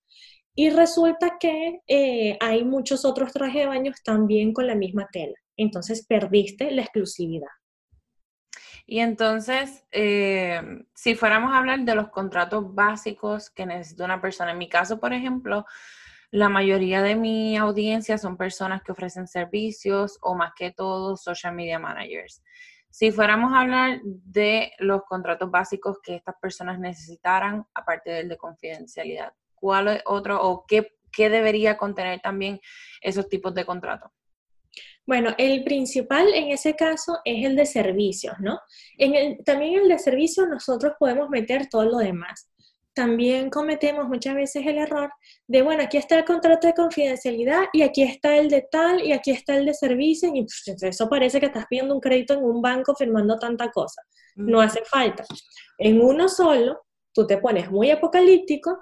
[0.55, 5.35] y resulta que eh, hay muchos otros trajes de baños también con la misma tela.
[5.57, 7.49] Entonces perdiste la exclusividad.
[8.85, 10.61] Y entonces, eh,
[10.95, 15.01] si fuéramos a hablar de los contratos básicos que necesita una persona, en mi caso,
[15.01, 15.65] por ejemplo,
[16.31, 21.53] la mayoría de mi audiencia son personas que ofrecen servicios o más que todo social
[21.53, 22.41] media managers.
[22.93, 28.37] Si fuéramos a hablar de los contratos básicos que estas personas necesitaran, aparte del de
[28.37, 32.61] confidencialidad, ¿cuál es otro o qué, debería contener también
[33.01, 34.11] esos tipos de contratos?
[35.07, 38.59] Bueno, el principal en ese caso es el de servicios, ¿no?
[38.99, 42.52] En el, también el de servicios nosotros podemos meter todo lo demás
[42.93, 45.11] también cometemos muchas veces el error
[45.47, 49.11] de, bueno, aquí está el contrato de confidencialidad y aquí está el de tal y
[49.13, 52.43] aquí está el de servicio y pues, eso parece que estás pidiendo un crédito en
[52.43, 54.01] un banco firmando tanta cosa.
[54.35, 55.25] No hace falta.
[55.77, 58.77] En uno solo, tú te pones muy apocalíptico,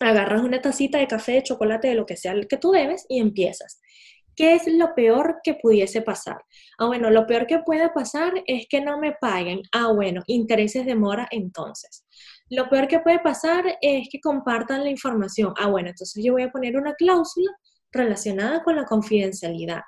[0.00, 3.20] agarras una tacita de café, de chocolate, de lo que sea que tú debes y
[3.20, 3.80] empiezas.
[4.34, 6.42] ¿Qué es lo peor que pudiese pasar?
[6.78, 9.60] Ah, bueno, lo peor que puede pasar es que no me paguen.
[9.72, 12.06] Ah, bueno, intereses de mora entonces.
[12.50, 15.54] Lo peor que puede pasar es que compartan la información.
[15.58, 17.50] Ah, bueno, entonces yo voy a poner una cláusula
[17.90, 19.82] relacionada con la confidencialidad.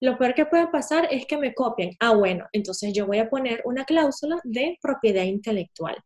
[0.00, 1.90] Lo peor que puede pasar es que me copien.
[2.00, 5.96] Ah, bueno, entonces yo voy a poner una cláusula de propiedad intelectual.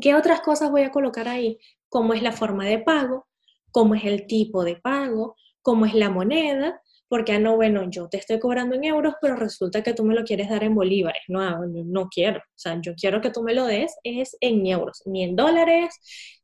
[0.00, 1.58] ¿Qué otras cosas voy a colocar ahí?
[1.88, 3.26] ¿Cómo es la forma de pago?
[3.70, 5.36] ¿Cómo es el tipo de pago?
[5.62, 6.82] ¿Cómo es la moneda?
[7.08, 10.14] Porque, ah, no, bueno, yo te estoy cobrando en euros, pero resulta que tú me
[10.14, 11.22] lo quieres dar en bolívares.
[11.28, 12.38] No, ah, no quiero.
[12.38, 15.94] O sea, yo quiero que tú me lo des es en euros, ni en dólares,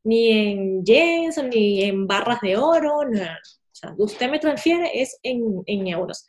[0.03, 3.05] ni en yens, ni en barras de oro, O
[3.73, 6.27] sea, usted me transfiere es en, en euros.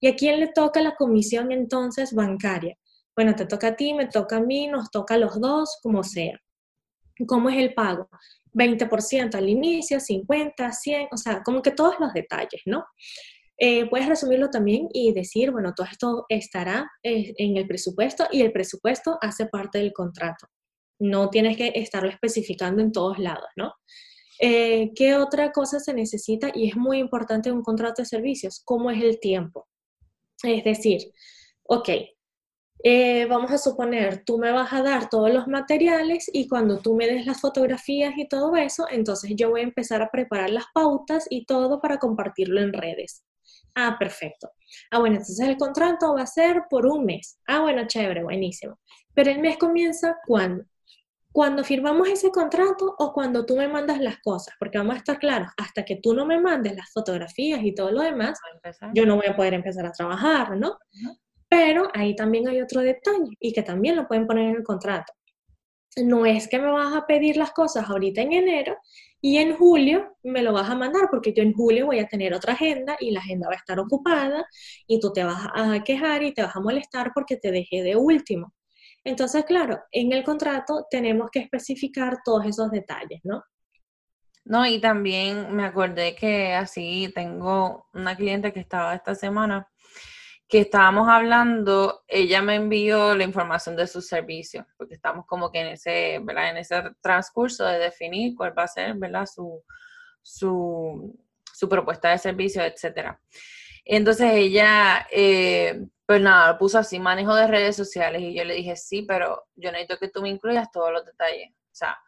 [0.00, 2.76] ¿Y a quién le toca la comisión entonces bancaria?
[3.16, 6.02] Bueno, te toca a ti, me toca a mí, nos toca a los dos, como
[6.02, 6.40] sea.
[7.26, 8.08] ¿Cómo es el pago?
[8.54, 12.84] 20% al inicio, 50, 100, o sea, como que todos los detalles, ¿no?
[13.64, 18.42] Eh, puedes resumirlo también y decir, bueno, todo esto estará eh, en el presupuesto y
[18.42, 20.48] el presupuesto hace parte del contrato.
[20.98, 23.72] No tienes que estarlo especificando en todos lados, ¿no?
[24.40, 26.50] Eh, ¿Qué otra cosa se necesita?
[26.52, 29.68] Y es muy importante en un contrato de servicios, ¿cómo es el tiempo?
[30.42, 31.12] Es decir,
[31.62, 31.88] ok,
[33.28, 37.06] vamos a suponer, tú me vas a dar todos los materiales y cuando tú me
[37.06, 41.28] des las fotografías y todo eso, entonces yo voy a empezar a preparar las pautas
[41.30, 43.22] y todo para compartirlo en redes.
[43.74, 44.50] Ah, perfecto.
[44.90, 47.38] Ah, bueno, entonces el contrato va a ser por un mes.
[47.46, 48.78] Ah, bueno, chévere, buenísimo.
[49.14, 50.64] Pero el mes comienza cuando?
[51.32, 55.18] Cuando firmamos ese contrato o cuando tú me mandas las cosas, porque vamos a estar
[55.18, 58.38] claros, hasta que tú no me mandes las fotografías y todo lo demás,
[58.92, 60.76] yo no voy a poder empezar a trabajar, ¿no?
[61.48, 65.14] Pero ahí también hay otro detalle y que también lo pueden poner en el contrato.
[65.96, 68.76] No es que me vas a pedir las cosas ahorita en enero
[69.24, 72.34] y en julio me lo vas a mandar porque yo en julio voy a tener
[72.34, 74.44] otra agenda y la agenda va a estar ocupada
[74.88, 77.94] y tú te vas a quejar y te vas a molestar porque te dejé de
[77.94, 78.52] último.
[79.04, 83.44] Entonces, claro, en el contrato tenemos que especificar todos esos detalles, ¿no?
[84.44, 89.68] No, y también me acordé que así tengo una cliente que estaba esta semana
[90.52, 95.60] que estábamos hablando, ella me envió la información de sus servicios, porque estamos como que
[95.60, 96.50] en ese, ¿verdad?
[96.50, 98.94] En ese transcurso de definir cuál va a ser.
[99.26, 99.64] Su,
[100.20, 101.18] su,
[101.54, 103.18] su propuesta de servicio, etcétera.
[103.82, 108.76] Entonces ella, eh, pues nada, puso así, manejo de redes sociales, y yo le dije,
[108.76, 111.48] sí, pero yo necesito que tú me incluyas todos los detalles.
[111.50, 111.98] O sea,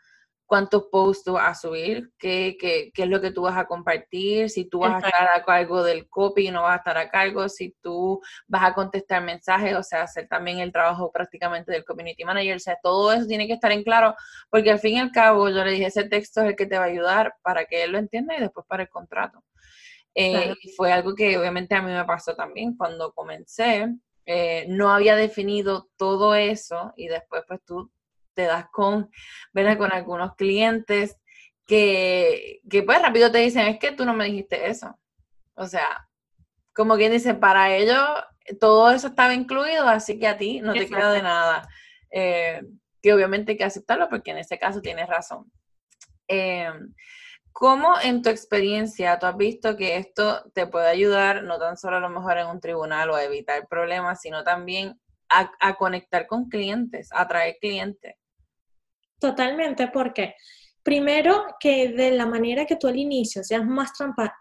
[0.46, 3.66] cuántos posts tú vas a subir, qué, qué, qué, es lo que tú vas a
[3.66, 6.98] compartir, si tú vas a estar a cargo del copy y no vas a estar
[6.98, 11.72] a cargo, si tú vas a contestar mensajes, o sea, hacer también el trabajo prácticamente
[11.72, 14.14] del community manager, o sea, todo eso tiene que estar en claro,
[14.50, 16.78] porque al fin y al cabo yo le dije, ese texto es el que te
[16.78, 19.42] va a ayudar para que él lo entienda y después para el contrato.
[20.14, 23.88] Eh, y fue algo que obviamente a mí me pasó también cuando comencé.
[24.26, 27.90] Eh, no había definido todo eso y después pues tú
[28.34, 29.10] te das con,
[29.52, 29.78] ¿verdad?
[29.78, 31.16] con algunos clientes
[31.66, 34.98] que, que pues rápido te dicen, es que tú no me dijiste eso.
[35.54, 36.08] O sea,
[36.74, 38.06] como quien dice, para ellos
[38.60, 41.68] todo eso estaba incluido, así que a ti no te queda de nada.
[42.10, 42.62] Eh,
[43.00, 45.50] que obviamente hay que aceptarlo porque en ese caso tienes razón.
[46.28, 46.70] Eh,
[47.52, 51.98] ¿Cómo en tu experiencia tú has visto que esto te puede ayudar no tan solo
[51.98, 56.26] a lo mejor en un tribunal o a evitar problemas, sino también a, a conectar
[56.26, 58.16] con clientes, a atraer clientes?
[59.24, 60.34] Totalmente, porque
[60.82, 63.92] primero que de la manera que tú al inicio seas más,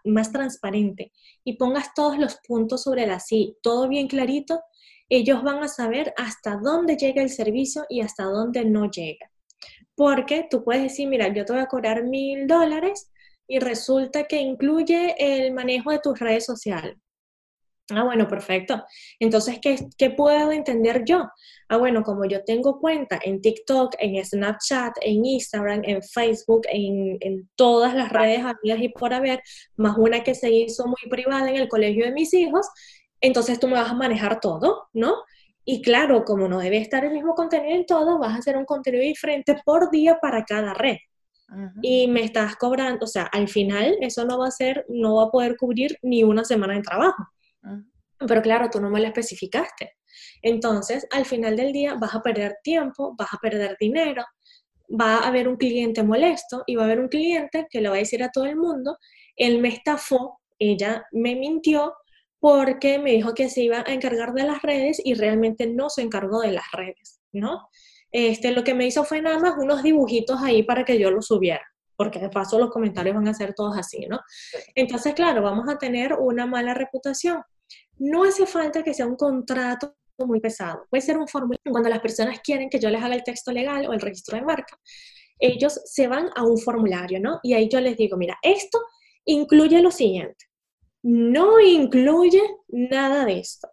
[0.04, 1.10] más transparente
[1.42, 4.60] y pongas todos los puntos sobre la sí, todo bien clarito,
[5.08, 9.30] ellos van a saber hasta dónde llega el servicio y hasta dónde no llega.
[9.94, 13.10] Porque tú puedes decir, mira, yo te voy a cobrar mil dólares
[13.48, 16.98] y resulta que incluye el manejo de tus redes sociales.
[17.90, 18.82] Ah, bueno, perfecto.
[19.18, 21.28] Entonces, ¿qué, puedo entender yo?
[21.68, 27.50] Ah, bueno, como yo tengo cuenta en TikTok, en Snapchat, en Instagram, en Facebook, en,
[27.56, 29.42] todas las redes amigas y por haber,
[29.76, 32.66] más una que se hizo muy privada en el colegio de mis hijos,
[33.20, 35.16] entonces tú me vas a manejar todo, ¿no?
[35.66, 38.64] Y claro, como no debe estar el mismo contenido en todo, vas a hacer un
[38.64, 40.96] contenido diferente por día para cada red.
[41.82, 45.24] Y me estás cobrando, o sea, al final eso no va a ser, no va
[45.24, 47.28] a poder cubrir ni una semana de trabajo.
[48.18, 49.92] Pero claro, tú no me lo especificaste.
[50.42, 54.24] Entonces, al final del día vas a perder tiempo, vas a perder dinero,
[54.88, 57.96] va a haber un cliente molesto y va a haber un cliente que le va
[57.96, 58.98] a decir a todo el mundo,
[59.36, 61.94] él me estafó, ella me mintió
[62.38, 66.02] porque me dijo que se iba a encargar de las redes y realmente no se
[66.02, 67.68] encargó de las redes, ¿no?
[68.12, 71.26] Este, lo que me hizo fue nada más unos dibujitos ahí para que yo los
[71.26, 74.20] subiera, porque de paso los comentarios van a ser todos así, ¿no?
[74.74, 77.42] Entonces, claro, vamos a tener una mala reputación.
[77.98, 80.86] No hace falta que sea un contrato muy pesado.
[80.90, 81.72] Puede ser un formulario.
[81.72, 84.44] Cuando las personas quieren que yo les haga el texto legal o el registro de
[84.44, 84.78] marca,
[85.38, 87.40] ellos se van a un formulario, ¿no?
[87.42, 88.78] Y ahí yo les digo, mira, esto
[89.24, 90.46] incluye lo siguiente.
[91.02, 93.68] No incluye nada de esto.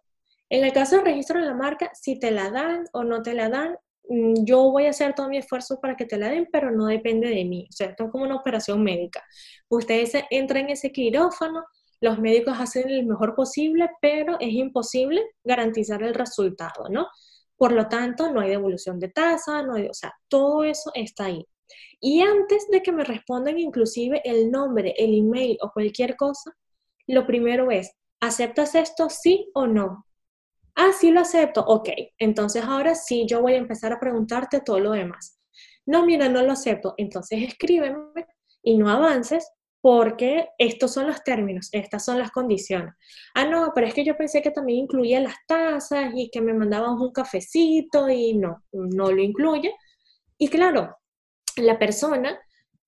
[0.50, 3.32] En el caso del registro de la marca, si te la dan o no te
[3.32, 3.76] la dan,
[4.08, 6.86] mm, yo voy a hacer todo mi esfuerzo para que te la den, pero no
[6.86, 7.66] depende de mí.
[7.70, 9.24] O sea, esto es como una operación médica.
[9.68, 11.64] Ustedes entran en ese quirófano,
[12.02, 17.06] los médicos hacen el mejor posible, pero es imposible garantizar el resultado, ¿no?
[17.56, 21.26] Por lo tanto, no hay devolución de tasa, no hay, o sea, todo eso está
[21.26, 21.46] ahí.
[22.00, 26.50] Y antes de que me respondan inclusive el nombre, el email o cualquier cosa,
[27.06, 30.04] lo primero es, ¿aceptas esto sí o no?
[30.74, 31.64] Ah, sí lo acepto.
[31.64, 31.88] Ok,
[32.18, 35.38] entonces ahora sí yo voy a empezar a preguntarte todo lo demás.
[35.86, 36.94] No, mira, no lo acepto.
[36.96, 38.26] Entonces escríbeme
[38.60, 39.48] y no avances
[39.82, 42.94] porque estos son los términos, estas son las condiciones.
[43.34, 46.54] Ah, no, pero es que yo pensé que también incluía las tazas y que me
[46.54, 49.74] mandaban un cafecito y no, no lo incluye.
[50.38, 50.96] Y claro,
[51.56, 52.40] la persona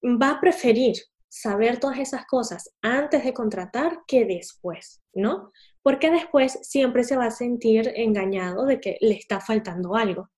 [0.04, 0.94] va a preferir
[1.28, 5.50] saber todas esas cosas antes de contratar que después, ¿no?
[5.82, 10.30] Porque después siempre se va a sentir engañado de que le está faltando algo.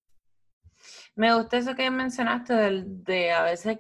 [1.17, 3.79] Me gusta eso que mencionaste de, de a veces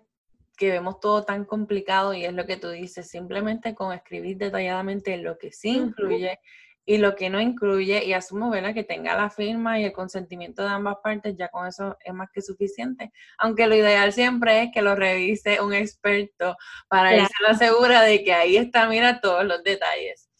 [0.56, 5.16] que vemos todo tan complicado y es lo que tú dices, simplemente con escribir detalladamente
[5.18, 6.38] lo que sí incluye
[6.88, 8.72] y lo que no incluye y asumo ¿verdad?
[8.72, 12.30] que tenga la firma y el consentimiento de ambas partes, ya con eso es más
[12.32, 13.12] que suficiente.
[13.38, 16.56] Aunque lo ideal siempre es que lo revise un experto
[16.88, 17.28] para claro.
[17.44, 20.30] irse segura de que ahí está, mira, todos los detalles.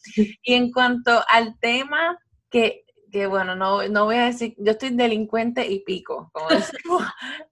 [0.41, 2.17] Y en cuanto al tema
[2.49, 7.03] que que bueno, no, no voy a decir, yo estoy delincuente y pico, como decimos,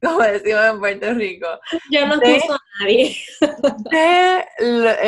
[0.02, 1.48] como decimos en Puerto Rico.
[1.92, 3.16] Yo no de, a nadie.
[3.92, 4.46] De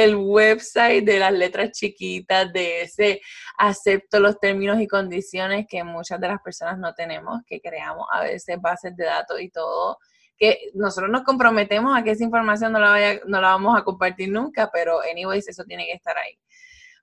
[0.04, 3.22] el website, de las letras chiquitas, de ese
[3.58, 8.24] acepto los términos y condiciones que muchas de las personas no tenemos, que creamos a
[8.24, 9.98] veces bases de datos y todo,
[10.38, 13.84] que nosotros nos comprometemos a que esa información no la, vaya, no la vamos a
[13.84, 16.38] compartir nunca, pero anyways, eso tiene que estar ahí.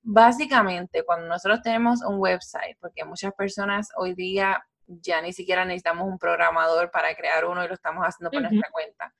[0.07, 6.07] Básicamente, cuando nosotros tenemos un website, porque muchas personas hoy día ya ni siquiera necesitamos
[6.07, 9.15] un programador para crear uno y lo estamos haciendo por nuestra cuenta.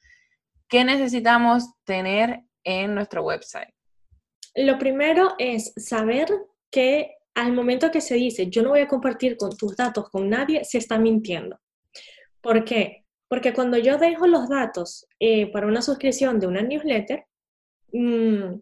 [0.69, 3.73] ¿Qué necesitamos tener en nuestro website?
[4.57, 6.29] Lo primero es saber
[6.71, 10.29] que al momento que se dice yo no voy a compartir con tus datos con
[10.29, 11.59] nadie, se está mintiendo.
[12.43, 13.07] ¿Por qué?
[13.27, 17.25] Porque cuando yo dejo los datos eh, para una suscripción de una newsletter,
[17.91, 18.61] mmm,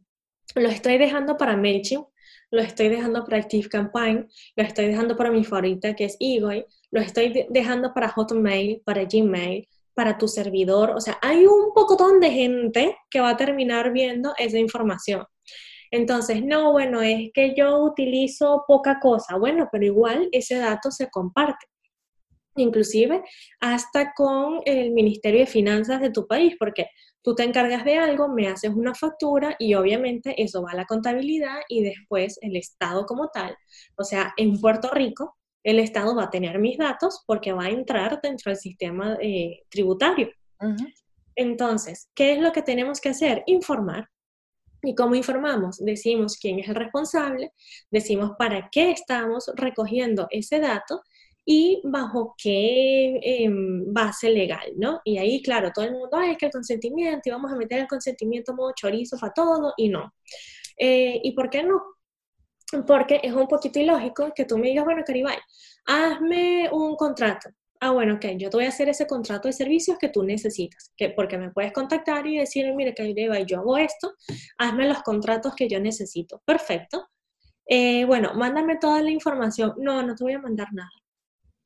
[0.55, 2.12] los estoy dejando para MailChimp
[2.53, 6.65] lo estoy dejando para Active Campaign, lo estoy dejando para mi favorita que es Egoy,
[6.91, 10.91] lo estoy dejando para Hotmail, para Gmail, para tu servidor.
[10.91, 15.25] O sea, hay un pocotón de gente que va a terminar viendo esa información.
[15.91, 19.37] Entonces, no, bueno, es que yo utilizo poca cosa.
[19.37, 21.67] Bueno, pero igual ese dato se comparte.
[22.57, 23.23] Inclusive
[23.61, 26.87] hasta con el Ministerio de Finanzas de tu país, porque
[27.23, 30.87] Tú te encargas de algo, me haces una factura y obviamente eso va a la
[30.87, 33.57] contabilidad y después el Estado como tal.
[33.97, 37.71] O sea, en Puerto Rico, el Estado va a tener mis datos porque va a
[37.71, 40.31] entrar dentro del sistema eh, tributario.
[41.37, 43.43] Entonces, ¿qué es lo que tenemos que hacer?
[43.47, 44.09] Informar.
[44.83, 45.79] ¿Y cómo informamos?
[45.79, 47.53] Decimos quién es el responsable,
[47.91, 51.03] decimos para qué estamos recogiendo ese dato
[51.45, 55.01] y bajo qué em, base legal, ¿no?
[55.05, 57.81] Y ahí, claro, todo el mundo, ay, es que el consentimiento, y vamos a meter
[57.81, 60.15] el consentimiento modo chorizo para todo, y no.
[60.79, 61.83] Eh, ¿Y por qué no?
[62.87, 65.37] Porque es un poquito ilógico que tú me digas, bueno, Caribay,
[65.87, 67.51] hazme un contrato.
[67.81, 70.93] Ah, bueno, ok, yo te voy a hacer ese contrato de servicios que tú necesitas,
[70.97, 74.15] que, porque me puedes contactar y decir, mire, Caribay, yo hago esto,
[74.59, 76.41] hazme los contratos que yo necesito.
[76.47, 77.09] Perfecto.
[77.67, 79.75] Eh, bueno, mándame toda la información.
[79.79, 80.91] No, no te voy a mandar nada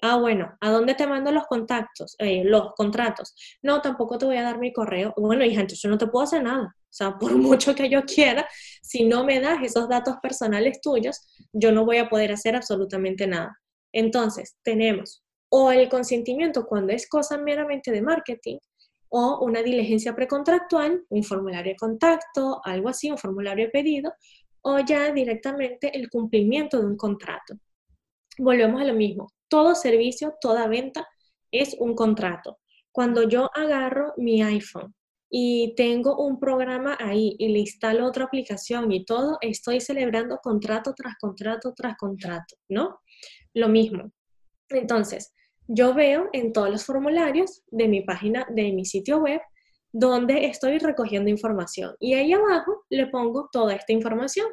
[0.03, 3.35] Ah, bueno, ¿a dónde te mando los contactos, eh, los contratos?
[3.63, 5.15] No, tampoco te voy a dar mi correo.
[5.17, 6.75] Bueno, hija, entonces yo no te puedo hacer nada.
[6.77, 8.47] O sea, por mucho que yo quiera,
[8.83, 13.27] si no me das esos datos personales tuyos, yo no voy a poder hacer absolutamente
[13.27, 13.59] nada.
[13.93, 18.59] Entonces, tenemos o el consentimiento cuando es cosa meramente de marketing,
[19.09, 24.13] o una diligencia precontractual, un formulario de contacto, algo así, un formulario de pedido,
[24.63, 27.55] o ya directamente el cumplimiento de un contrato.
[28.39, 31.07] Volvemos a lo mismo todo servicio, toda venta
[31.51, 32.59] es un contrato.
[32.93, 34.95] Cuando yo agarro mi iPhone
[35.31, 40.95] y tengo un programa ahí y le instalo otra aplicación y todo, estoy celebrando contrato
[40.95, 43.01] tras contrato tras contrato, ¿no?
[43.55, 44.13] Lo mismo.
[44.69, 45.33] Entonces,
[45.69, 49.41] yo veo en todos los formularios de mi página, de mi sitio web,
[49.93, 51.95] donde estoy recogiendo información.
[51.99, 54.47] Y ahí abajo le pongo toda esta información.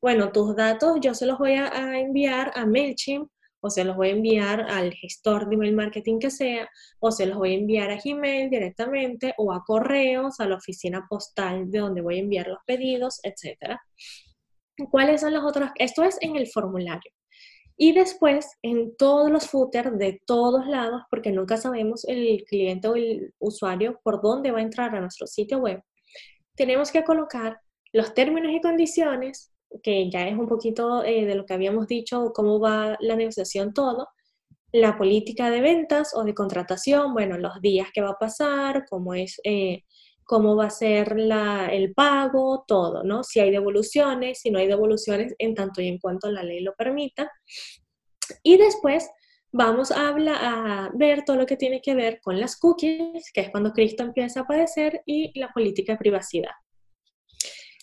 [0.00, 3.28] Bueno, tus datos yo se los voy a, enviar a MailChimp
[3.60, 6.68] o se los voy a enviar al gestor de email marketing que sea,
[7.00, 11.06] o se los voy a enviar a Gmail directamente, o a correos, a la oficina
[11.08, 13.78] postal de donde voy a enviar los pedidos, etc.
[14.90, 15.70] ¿Cuáles son los otros?
[15.76, 17.12] Esto es en el formulario.
[17.80, 22.96] Y después, en todos los footers de todos lados, porque nunca sabemos el cliente o
[22.96, 25.82] el usuario por dónde va a entrar a nuestro sitio web,
[26.56, 27.60] tenemos que colocar
[27.92, 29.52] los términos y condiciones,
[29.82, 33.72] que ya es un poquito eh, de lo que habíamos dicho, cómo va la negociación,
[33.72, 34.08] todo,
[34.72, 39.14] la política de ventas o de contratación, bueno, los días que va a pasar, cómo
[39.14, 39.84] es eh,
[40.28, 43.24] cómo va a ser el pago, todo, ¿no?
[43.24, 46.74] Si hay devoluciones, si no hay devoluciones, en tanto y en cuanto la ley lo
[46.74, 47.32] permita.
[48.42, 49.08] Y después
[49.52, 53.50] vamos a, a ver todo lo que tiene que ver con las cookies, que es
[53.50, 56.52] cuando Cristo empieza a aparecer, y la política de privacidad.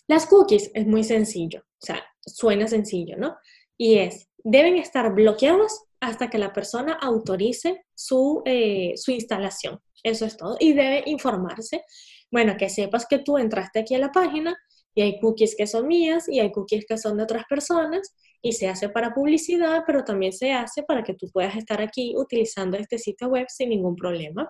[0.08, 3.36] Las cookies es muy sencillo, o sea, suena sencillo, ¿no?
[3.78, 9.80] Y es, deben estar bloqueados hasta que la persona autorice su, eh, su instalación.
[10.04, 10.56] Eso es todo.
[10.60, 11.84] Y debe informarse.
[12.32, 14.56] Bueno, que sepas que tú entraste aquí a la página
[14.94, 18.54] y hay cookies que son mías y hay cookies que son de otras personas y
[18.54, 22.78] se hace para publicidad, pero también se hace para que tú puedas estar aquí utilizando
[22.78, 24.50] este sitio web sin ningún problema.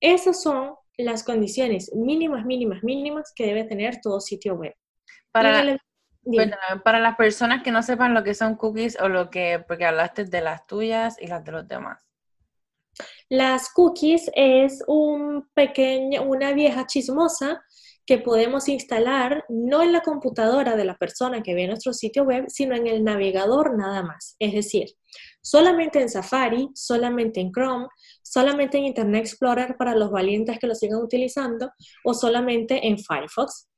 [0.00, 4.74] Esas son las condiciones mínimas, mínimas, mínimas que debe tener todo sitio web.
[5.32, 5.78] Para,
[6.84, 10.24] para las personas que no sepan lo que son cookies o lo que, porque hablaste
[10.24, 12.04] de las tuyas y las de los demás.
[13.28, 17.62] Las cookies es un pequeño, una vieja chismosa
[18.08, 22.46] que podemos instalar no en la computadora de la persona que ve nuestro sitio web,
[22.48, 24.34] sino en el navegador nada más.
[24.38, 24.86] Es decir,
[25.42, 27.86] solamente en Safari, solamente en Chrome,
[28.22, 31.70] solamente en Internet Explorer para los valientes que lo sigan utilizando
[32.02, 33.68] o solamente en Firefox.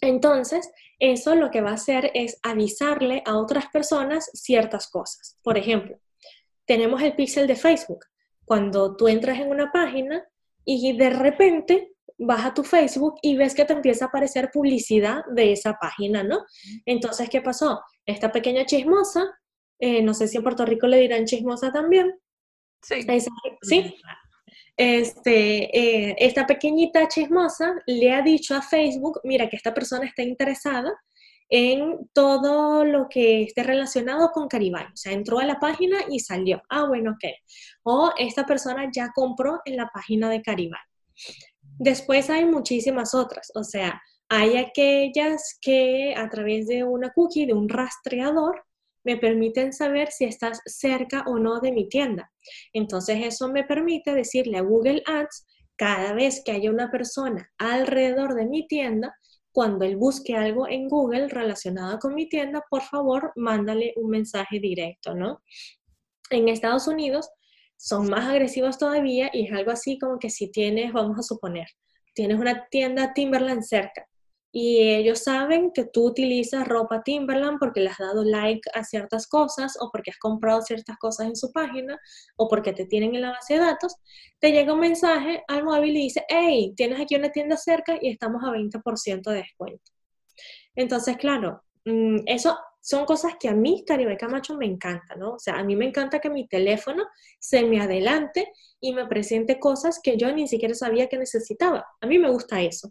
[0.00, 5.38] Entonces, eso lo que va a hacer es avisarle a otras personas ciertas cosas.
[5.42, 5.98] Por ejemplo,
[6.66, 8.04] tenemos el pixel de Facebook.
[8.44, 10.24] Cuando tú entras en una página
[10.64, 15.24] y de repente vas a tu Facebook y ves que te empieza a aparecer publicidad
[15.30, 16.44] de esa página, ¿no?
[16.84, 17.80] Entonces, ¿qué pasó?
[18.04, 19.24] Esta pequeña chismosa,
[19.78, 22.18] eh, no sé si en Puerto Rico le dirán chismosa también.
[22.82, 23.06] Sí.
[23.62, 23.96] ¿Sí?
[24.78, 30.22] Este, eh, esta pequeñita chismosa le ha dicho a Facebook, mira que esta persona está
[30.22, 30.92] interesada
[31.50, 34.84] en todo lo que esté relacionado con Caribay.
[34.84, 36.62] O sea, entró a la página y salió.
[36.68, 37.30] Ah, bueno, ok.
[37.82, 40.80] O esta persona ya compró en la página de Caribay.
[41.78, 43.50] Después hay muchísimas otras.
[43.56, 48.64] O sea, hay aquellas que a través de una cookie, de un rastreador,
[49.08, 52.30] me permiten saber si estás cerca o no de mi tienda.
[52.74, 55.46] Entonces eso me permite decirle a Google Ads
[55.76, 59.16] cada vez que haya una persona alrededor de mi tienda,
[59.50, 64.60] cuando él busque algo en Google relacionado con mi tienda, por favor, mándale un mensaje
[64.60, 65.40] directo, ¿no?
[66.28, 67.30] En Estados Unidos
[67.78, 71.68] son más agresivos todavía y es algo así como que si tienes, vamos a suponer,
[72.12, 74.06] tienes una tienda Timberland cerca
[74.50, 79.26] y ellos saben que tú utilizas ropa Timberland porque le has dado like a ciertas
[79.26, 81.98] cosas o porque has comprado ciertas cosas en su página
[82.36, 83.96] o porque te tienen en la base de datos,
[84.38, 88.10] te llega un mensaje al móvil y dice, hey, tienes aquí una tienda cerca y
[88.10, 89.92] estamos a 20% de descuento.
[90.74, 95.34] Entonces, claro, mm, eso son cosas que a mí, Caribe Camacho, me encanta, ¿no?
[95.34, 97.04] O sea, a mí me encanta que mi teléfono
[97.38, 101.84] se me adelante y me presente cosas que yo ni siquiera sabía que necesitaba.
[102.00, 102.90] A mí me gusta eso.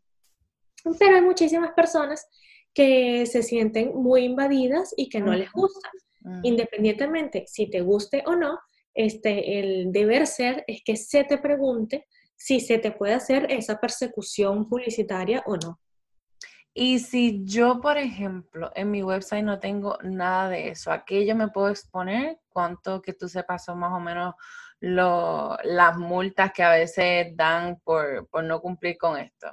[1.00, 2.28] Pero hay muchísimas personas
[2.74, 5.90] que se sienten muy invadidas y que no les gusta.
[6.44, 8.60] Independientemente si te guste o no,
[8.94, 12.06] este, el deber ser es que se te pregunte
[12.36, 15.80] si se te puede hacer esa persecución publicitaria o no.
[16.74, 21.26] Y si yo, por ejemplo, en mi website no tengo nada de eso, ¿a qué
[21.26, 22.40] yo me puedo exponer?
[22.50, 24.36] ¿Cuánto que tú sepas son más o menos
[24.80, 29.52] las multas que a veces dan por, por no cumplir con esto?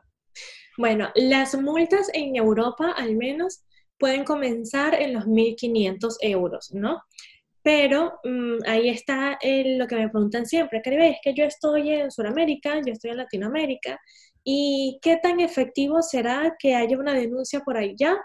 [0.76, 3.62] Bueno, las multas en Europa al menos
[3.98, 7.02] pueden comenzar en los 1.500 euros, ¿no?
[7.62, 12.10] Pero mm, ahí está lo que me preguntan siempre, Caribe, es que yo estoy en
[12.10, 13.98] Sudamérica, yo estoy en Latinoamérica,
[14.42, 18.16] ¿y qué tan efectivo será que haya una denuncia por allá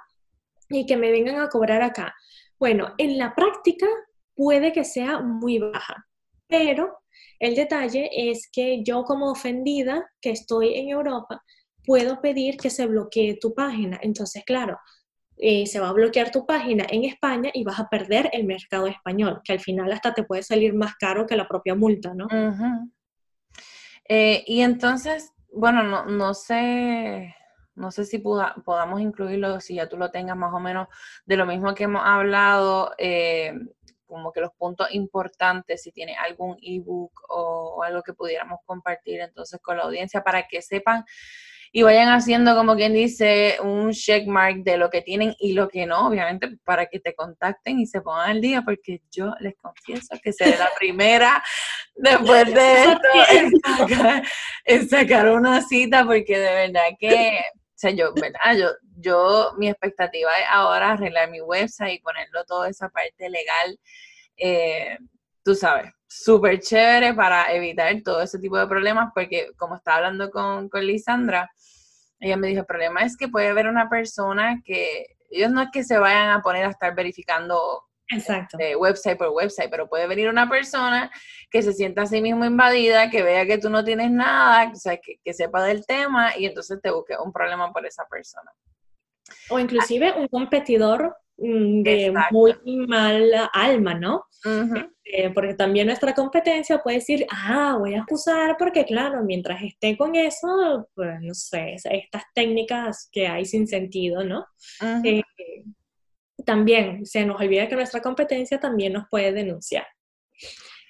[0.69, 2.13] y que me vengan a cobrar acá?
[2.59, 3.87] Bueno, en la práctica
[4.35, 6.05] puede que sea muy baja,
[6.47, 6.97] pero
[7.39, 11.41] el detalle es que yo como ofendida que estoy en Europa,
[11.89, 13.97] puedo pedir que se bloquee tu página.
[14.03, 14.77] Entonces, claro,
[15.37, 18.85] eh, se va a bloquear tu página en España y vas a perder el mercado
[18.85, 22.27] español, que al final hasta te puede salir más caro que la propia multa, ¿no?
[24.07, 27.33] Eh, y entonces, bueno, no, no sé,
[27.73, 30.89] no sé si podamos incluirlo, si ya tú lo tengas más o menos
[31.25, 33.51] de lo mismo que hemos hablado, eh,
[34.05, 39.21] como que los puntos importantes, si tiene algún ebook o, o algo que pudiéramos compartir
[39.21, 41.03] entonces con la audiencia para que sepan
[41.71, 45.85] y vayan haciendo como quien dice un checkmark de lo que tienen y lo que
[45.85, 50.15] no, obviamente para que te contacten y se pongan al día, porque yo les confieso
[50.23, 51.43] que seré la primera
[51.95, 53.07] después de esto
[54.65, 58.57] en sacar, una cita, porque de verdad que, o sea, yo, ¿verdad?
[58.57, 63.79] Yo, yo, mi expectativa es ahora arreglar mi website y ponerlo toda esa parte legal,
[64.37, 64.97] eh,
[65.43, 70.31] tú sabes, súper chévere para evitar todo ese tipo de problemas, porque como estaba hablando
[70.31, 71.51] con, con Lisandra,
[72.19, 75.69] Ella me dijo, el problema es que puede haber una persona que, ellos no es
[75.71, 78.57] que se vayan a poner a estar verificando Exacto.
[78.57, 81.11] de website por website, pero puede venir una persona
[81.51, 84.75] que se sienta a sí mismo invadida, que vea que tú no tienes nada, o
[84.75, 88.51] sea, que, que sepa del tema y entonces te busque un problema por esa persona.
[89.49, 92.55] O inclusive un competidor mm, de muy
[92.87, 94.25] mala alma, ¿no?
[95.03, 99.97] Eh, porque también nuestra competencia puede decir, ah, voy a acusar porque claro, mientras esté
[99.97, 104.45] con eso, pues no sé, estas técnicas que hay sin sentido, ¿no?
[106.45, 109.85] también se nos olvida que nuestra competencia también nos puede denunciar.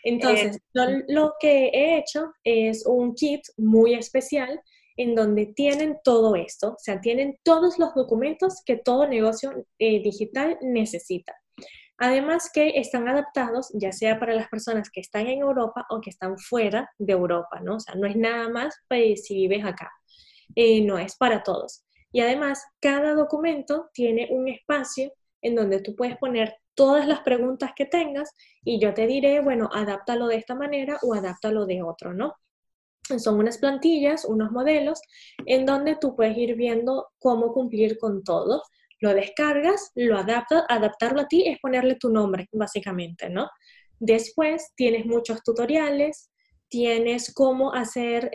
[0.03, 4.61] Entonces, eh, lo que he hecho es un kit muy especial
[4.99, 10.03] en donde tienen todo esto, o sea, tienen todos los documentos que todo negocio eh,
[10.03, 11.33] digital necesita.
[11.97, 16.09] Además que están adaptados ya sea para las personas que están en Europa o que
[16.09, 17.77] están fuera de Europa, ¿no?
[17.77, 19.89] O sea, no es nada más para si vives acá,
[20.55, 21.85] eh, no es para todos.
[22.11, 27.71] Y además, cada documento tiene un espacio en donde tú puedes poner todas las preguntas
[27.73, 28.31] que tengas
[28.65, 32.35] y yo te diré, bueno, adáptalo de esta manera o adáptalo de otro, ¿no?
[33.17, 35.01] Son unas plantillas, unos modelos
[35.45, 38.61] en donde tú puedes ir viendo cómo cumplir con todo.
[38.99, 43.49] Lo descargas, lo adaptas, adaptarlo a ti es ponerle tu nombre, básicamente, ¿no?
[43.99, 46.29] Después tienes muchos tutoriales,
[46.67, 48.29] tienes cómo hacer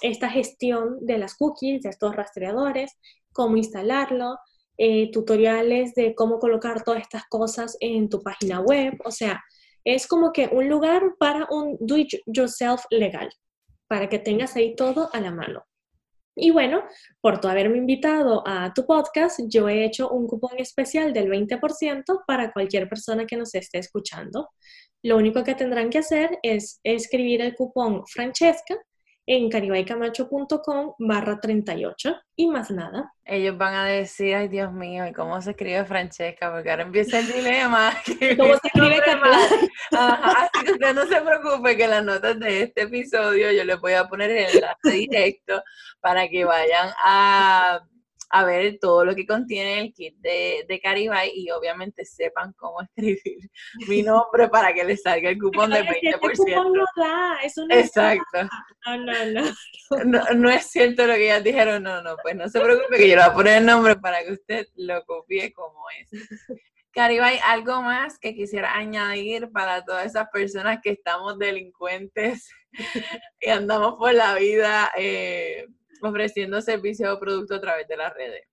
[0.00, 2.92] esta gestión de las cookies, de estos rastreadores,
[3.32, 4.38] cómo instalarlo,
[4.78, 8.94] eh, tutoriales de cómo colocar todas estas cosas en tu página web.
[9.04, 9.42] O sea,
[9.84, 13.30] es como que un lugar para un do it yourself legal,
[13.88, 15.64] para que tengas ahí todo a la mano.
[16.38, 16.84] Y bueno,
[17.22, 22.24] por tu haberme invitado a tu podcast, yo he hecho un cupón especial del 20%
[22.26, 24.50] para cualquier persona que nos esté escuchando.
[25.02, 28.76] Lo único que tendrán que hacer es escribir el cupón Francesca
[29.26, 33.12] en caribaycamacho.com barra 38 y más nada.
[33.24, 36.52] Ellos van a decir, ay Dios mío, ¿y cómo se escribe Francesca?
[36.52, 37.92] Porque ahora empieza el dilema.
[38.38, 39.02] ¿Cómo se escribe
[39.90, 43.94] así que usted no se preocupe que las notas de este episodio yo les voy
[43.94, 45.62] a poner el enlace directo
[46.00, 47.80] para que vayan a
[48.30, 52.80] a ver todo lo que contiene el kit de, de Caribay y obviamente sepan cómo
[52.96, 53.50] escribir
[53.88, 56.36] mi nombre para que les salga el cupón del 20%.
[56.36, 58.48] cupón no da, eso no Exacto.
[58.86, 60.50] No, no, no, no, no.
[60.50, 63.22] es cierto lo que ellas dijeron, no, no, pues no se preocupe que yo le
[63.22, 66.10] voy a poner el nombre para que usted lo copie como es.
[66.96, 72.48] Caribay, ¿algo más que quisiera añadir para todas esas personas que estamos delincuentes
[73.40, 75.66] y andamos por la vida eh,
[76.02, 78.44] ofreciendo servicio o producto a través de las redes?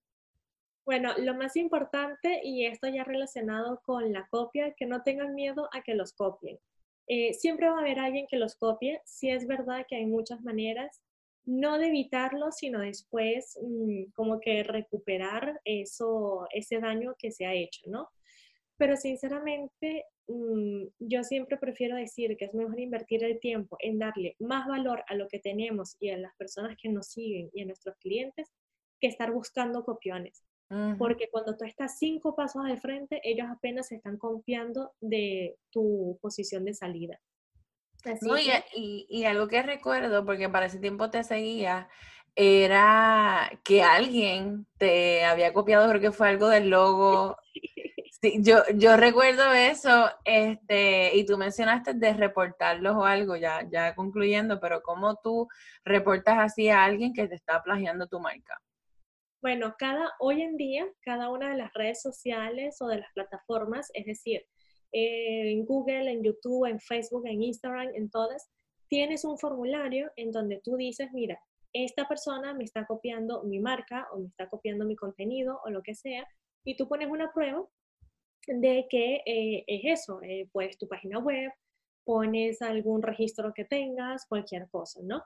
[0.85, 5.69] Bueno, lo más importante, y esto ya relacionado con la copia, que no tengan miedo
[5.71, 6.59] a que los copien.
[7.07, 10.41] Eh, siempre va a haber alguien que los copie, si es verdad que hay muchas
[10.41, 11.01] maneras,
[11.45, 17.53] no de evitarlo, sino después mm, como que recuperar eso, ese daño que se ha
[17.53, 18.09] hecho, ¿no?
[18.77, 24.67] Pero sinceramente, yo siempre prefiero decir que es mejor invertir el tiempo en darle más
[24.67, 27.95] valor a lo que tenemos y a las personas que nos siguen y a nuestros
[27.97, 28.51] clientes
[28.99, 30.45] que estar buscando copiones.
[30.97, 36.17] Porque cuando tú estás cinco pasos al frente, ellos apenas se están confiando de tu
[36.19, 37.19] posición de salida.
[38.73, 41.89] y, y, algo que recuerdo, porque para ese tiempo te seguía,
[42.35, 47.37] era que alguien te había copiado, creo que fue algo del logo
[48.23, 53.93] Sí, yo, yo recuerdo eso, este, y tú mencionaste de reportarlos o algo, ya, ya
[53.95, 55.49] concluyendo, pero ¿cómo tú
[55.83, 58.57] reportas así a alguien que te está plagiando tu marca?
[59.41, 63.91] Bueno, cada, hoy en día, cada una de las redes sociales o de las plataformas,
[63.93, 64.45] es decir,
[64.93, 68.49] en Google, en YouTube, en Facebook, en Instagram, en todas,
[68.87, 71.37] tienes un formulario en donde tú dices, mira,
[71.73, 75.83] esta persona me está copiando mi marca o me está copiando mi contenido o lo
[75.83, 76.25] que sea,
[76.63, 77.67] y tú pones una prueba
[78.47, 81.51] de que eh, es eso, eh, pues tu página web,
[82.03, 85.23] pones algún registro que tengas, cualquier cosa, ¿no?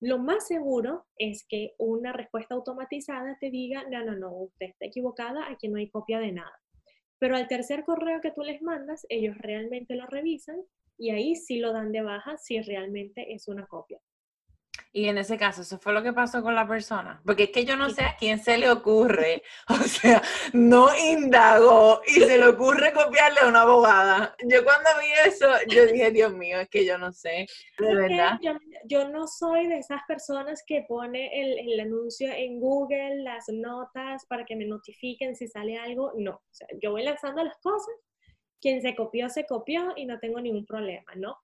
[0.00, 4.86] Lo más seguro es que una respuesta automatizada te diga, no, no, no, usted está
[4.86, 6.52] equivocada, aquí no hay copia de nada.
[7.18, 10.62] Pero al tercer correo que tú les mandas, ellos realmente lo revisan
[10.96, 14.00] y ahí sí lo dan de baja si realmente es una copia.
[14.92, 17.20] Y en ese caso, eso fue lo que pasó con la persona.
[17.24, 20.20] Porque es que yo no sé a quién se le ocurre, o sea,
[20.52, 24.34] no indagó y se le ocurre copiarle a una abogada.
[24.44, 27.46] Yo cuando vi eso, yo dije, Dios mío, es que yo no sé,
[27.78, 28.38] de verdad.
[28.86, 34.26] Yo, no soy de esas personas que pone el, el, anuncio en Google, las notas
[34.26, 36.12] para que me notifiquen si sale algo.
[36.16, 37.94] No, o sea, yo voy lanzando las cosas.
[38.60, 41.38] Quien se copió, se copió y no tengo ningún problema, ¿no?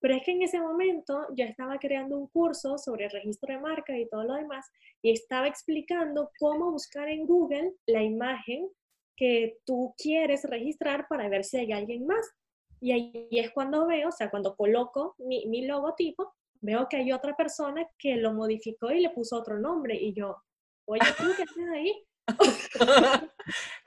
[0.00, 3.60] Pero es que en ese momento yo estaba creando un curso sobre el registro de
[3.60, 4.70] marca y todo lo demás
[5.02, 8.68] y estaba explicando cómo buscar en Google la imagen
[9.16, 12.26] que tú quieres registrar para ver si hay alguien más.
[12.80, 16.32] Y ahí es cuando veo, o sea, cuando coloco mi, mi logotipo,
[16.62, 19.94] veo que hay otra persona que lo modificó y le puso otro nombre.
[19.94, 20.36] Y yo,
[20.86, 22.06] oye, ¿tú qué haces ahí?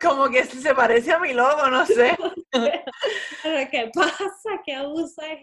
[0.02, 2.18] Como que se parece a mi logo, no sé.
[3.72, 4.62] ¿Qué pasa?
[4.66, 5.40] ¿Qué abuso es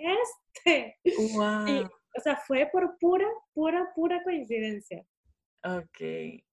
[0.55, 0.99] este?
[1.07, 5.05] o sea, fue por pura, pura, pura coincidencia.
[5.65, 6.01] Ok.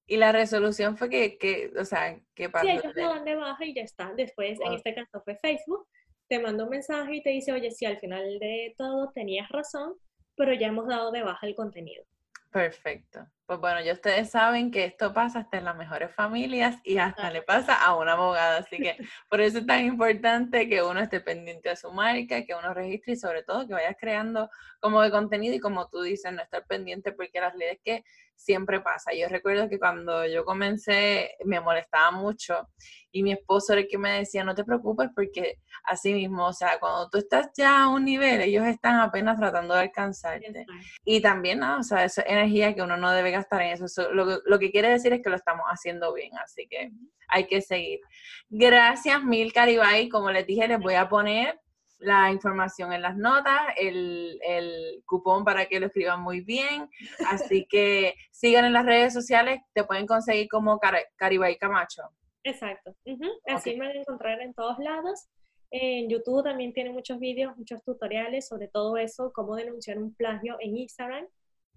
[0.09, 2.65] Y la resolución fue que, que o sea, ¿qué pasó?
[2.65, 4.13] Sí, ellos lo dan de baja y ya está.
[4.15, 5.87] Después, en este caso fue Facebook,
[6.29, 9.95] te manda un mensaje y te dice, oye, sí, al final de todo tenías razón,
[10.35, 12.05] pero ya hemos dado de baja el contenido.
[12.51, 13.27] Perfecto.
[13.45, 17.31] Pues bueno, ya ustedes saben que esto pasa hasta en las mejores familias y hasta
[17.31, 18.57] le pasa a una abogada.
[18.57, 18.97] Así que
[19.29, 23.13] por eso es tan importante que uno esté pendiente de su marca, que uno registre
[23.13, 26.65] y sobre todo que vayas creando como de contenido y como tú dices, no estar
[26.65, 28.03] pendiente porque las leyes que
[28.37, 29.11] siempre pasa.
[29.13, 32.69] Yo recuerdo que cuando yo comencé me molestaba mucho
[33.11, 36.53] y mi esposo era el que me decía, no te preocupes porque así mismo, o
[36.53, 40.65] sea, cuando tú estás ya a un nivel, ellos están apenas tratando de alcanzarte.
[41.03, 41.79] Y también, ¿no?
[41.79, 44.11] o sea, esa energía que uno no debe gastar en eso.
[44.13, 46.91] lo, lo, que quiere decir es que lo estamos haciendo bien, así que
[47.29, 47.99] hay que seguir.
[48.49, 50.09] Gracias mil, Caribay.
[50.09, 51.59] Como les dije, les voy a poner
[51.99, 56.89] la información en las notas, el, el, cupón para que lo escriban muy bien.
[57.27, 60.79] Así que sigan en las redes sociales, te pueden conseguir como
[61.15, 62.03] Caribay Camacho.
[62.43, 62.95] Exacto.
[63.47, 65.27] Así me van a encontrar en todos lados.
[65.69, 70.55] En YouTube también tiene muchos vídeos, muchos tutoriales sobre todo eso, cómo denunciar un plagio
[70.61, 71.27] en Instagram.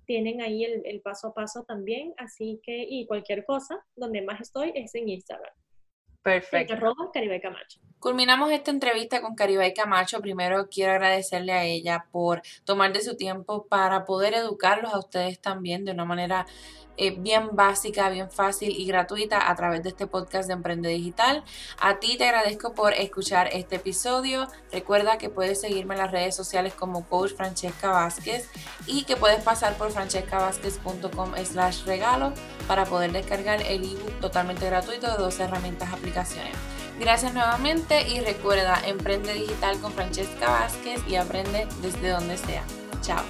[0.07, 4.41] Tienen ahí el, el paso a paso también, así que, y cualquier cosa, donde más
[4.41, 5.53] estoy es en Instagram.
[6.23, 6.75] Perfecto.
[6.79, 7.81] Camacho.
[8.01, 10.23] Culminamos esta entrevista con Caribay Camacho.
[10.23, 15.39] Primero quiero agradecerle a ella por tomar de su tiempo para poder educarlos a ustedes
[15.39, 16.47] también de una manera
[16.97, 21.45] eh, bien básica, bien fácil y gratuita a través de este podcast de Emprende Digital.
[21.79, 24.49] A ti te agradezco por escuchar este episodio.
[24.73, 28.49] Recuerda que puedes seguirme en las redes sociales como Coach Francesca Vázquez
[28.87, 32.33] y que puedes pasar por francescavázquez.com slash regalo
[32.67, 36.57] para poder descargar el ebook totalmente gratuito de dos herramientas aplicaciones.
[37.01, 42.63] Gracias nuevamente y recuerda, emprende digital con Francesca Vázquez y aprende desde donde sea.
[43.01, 43.25] Chao.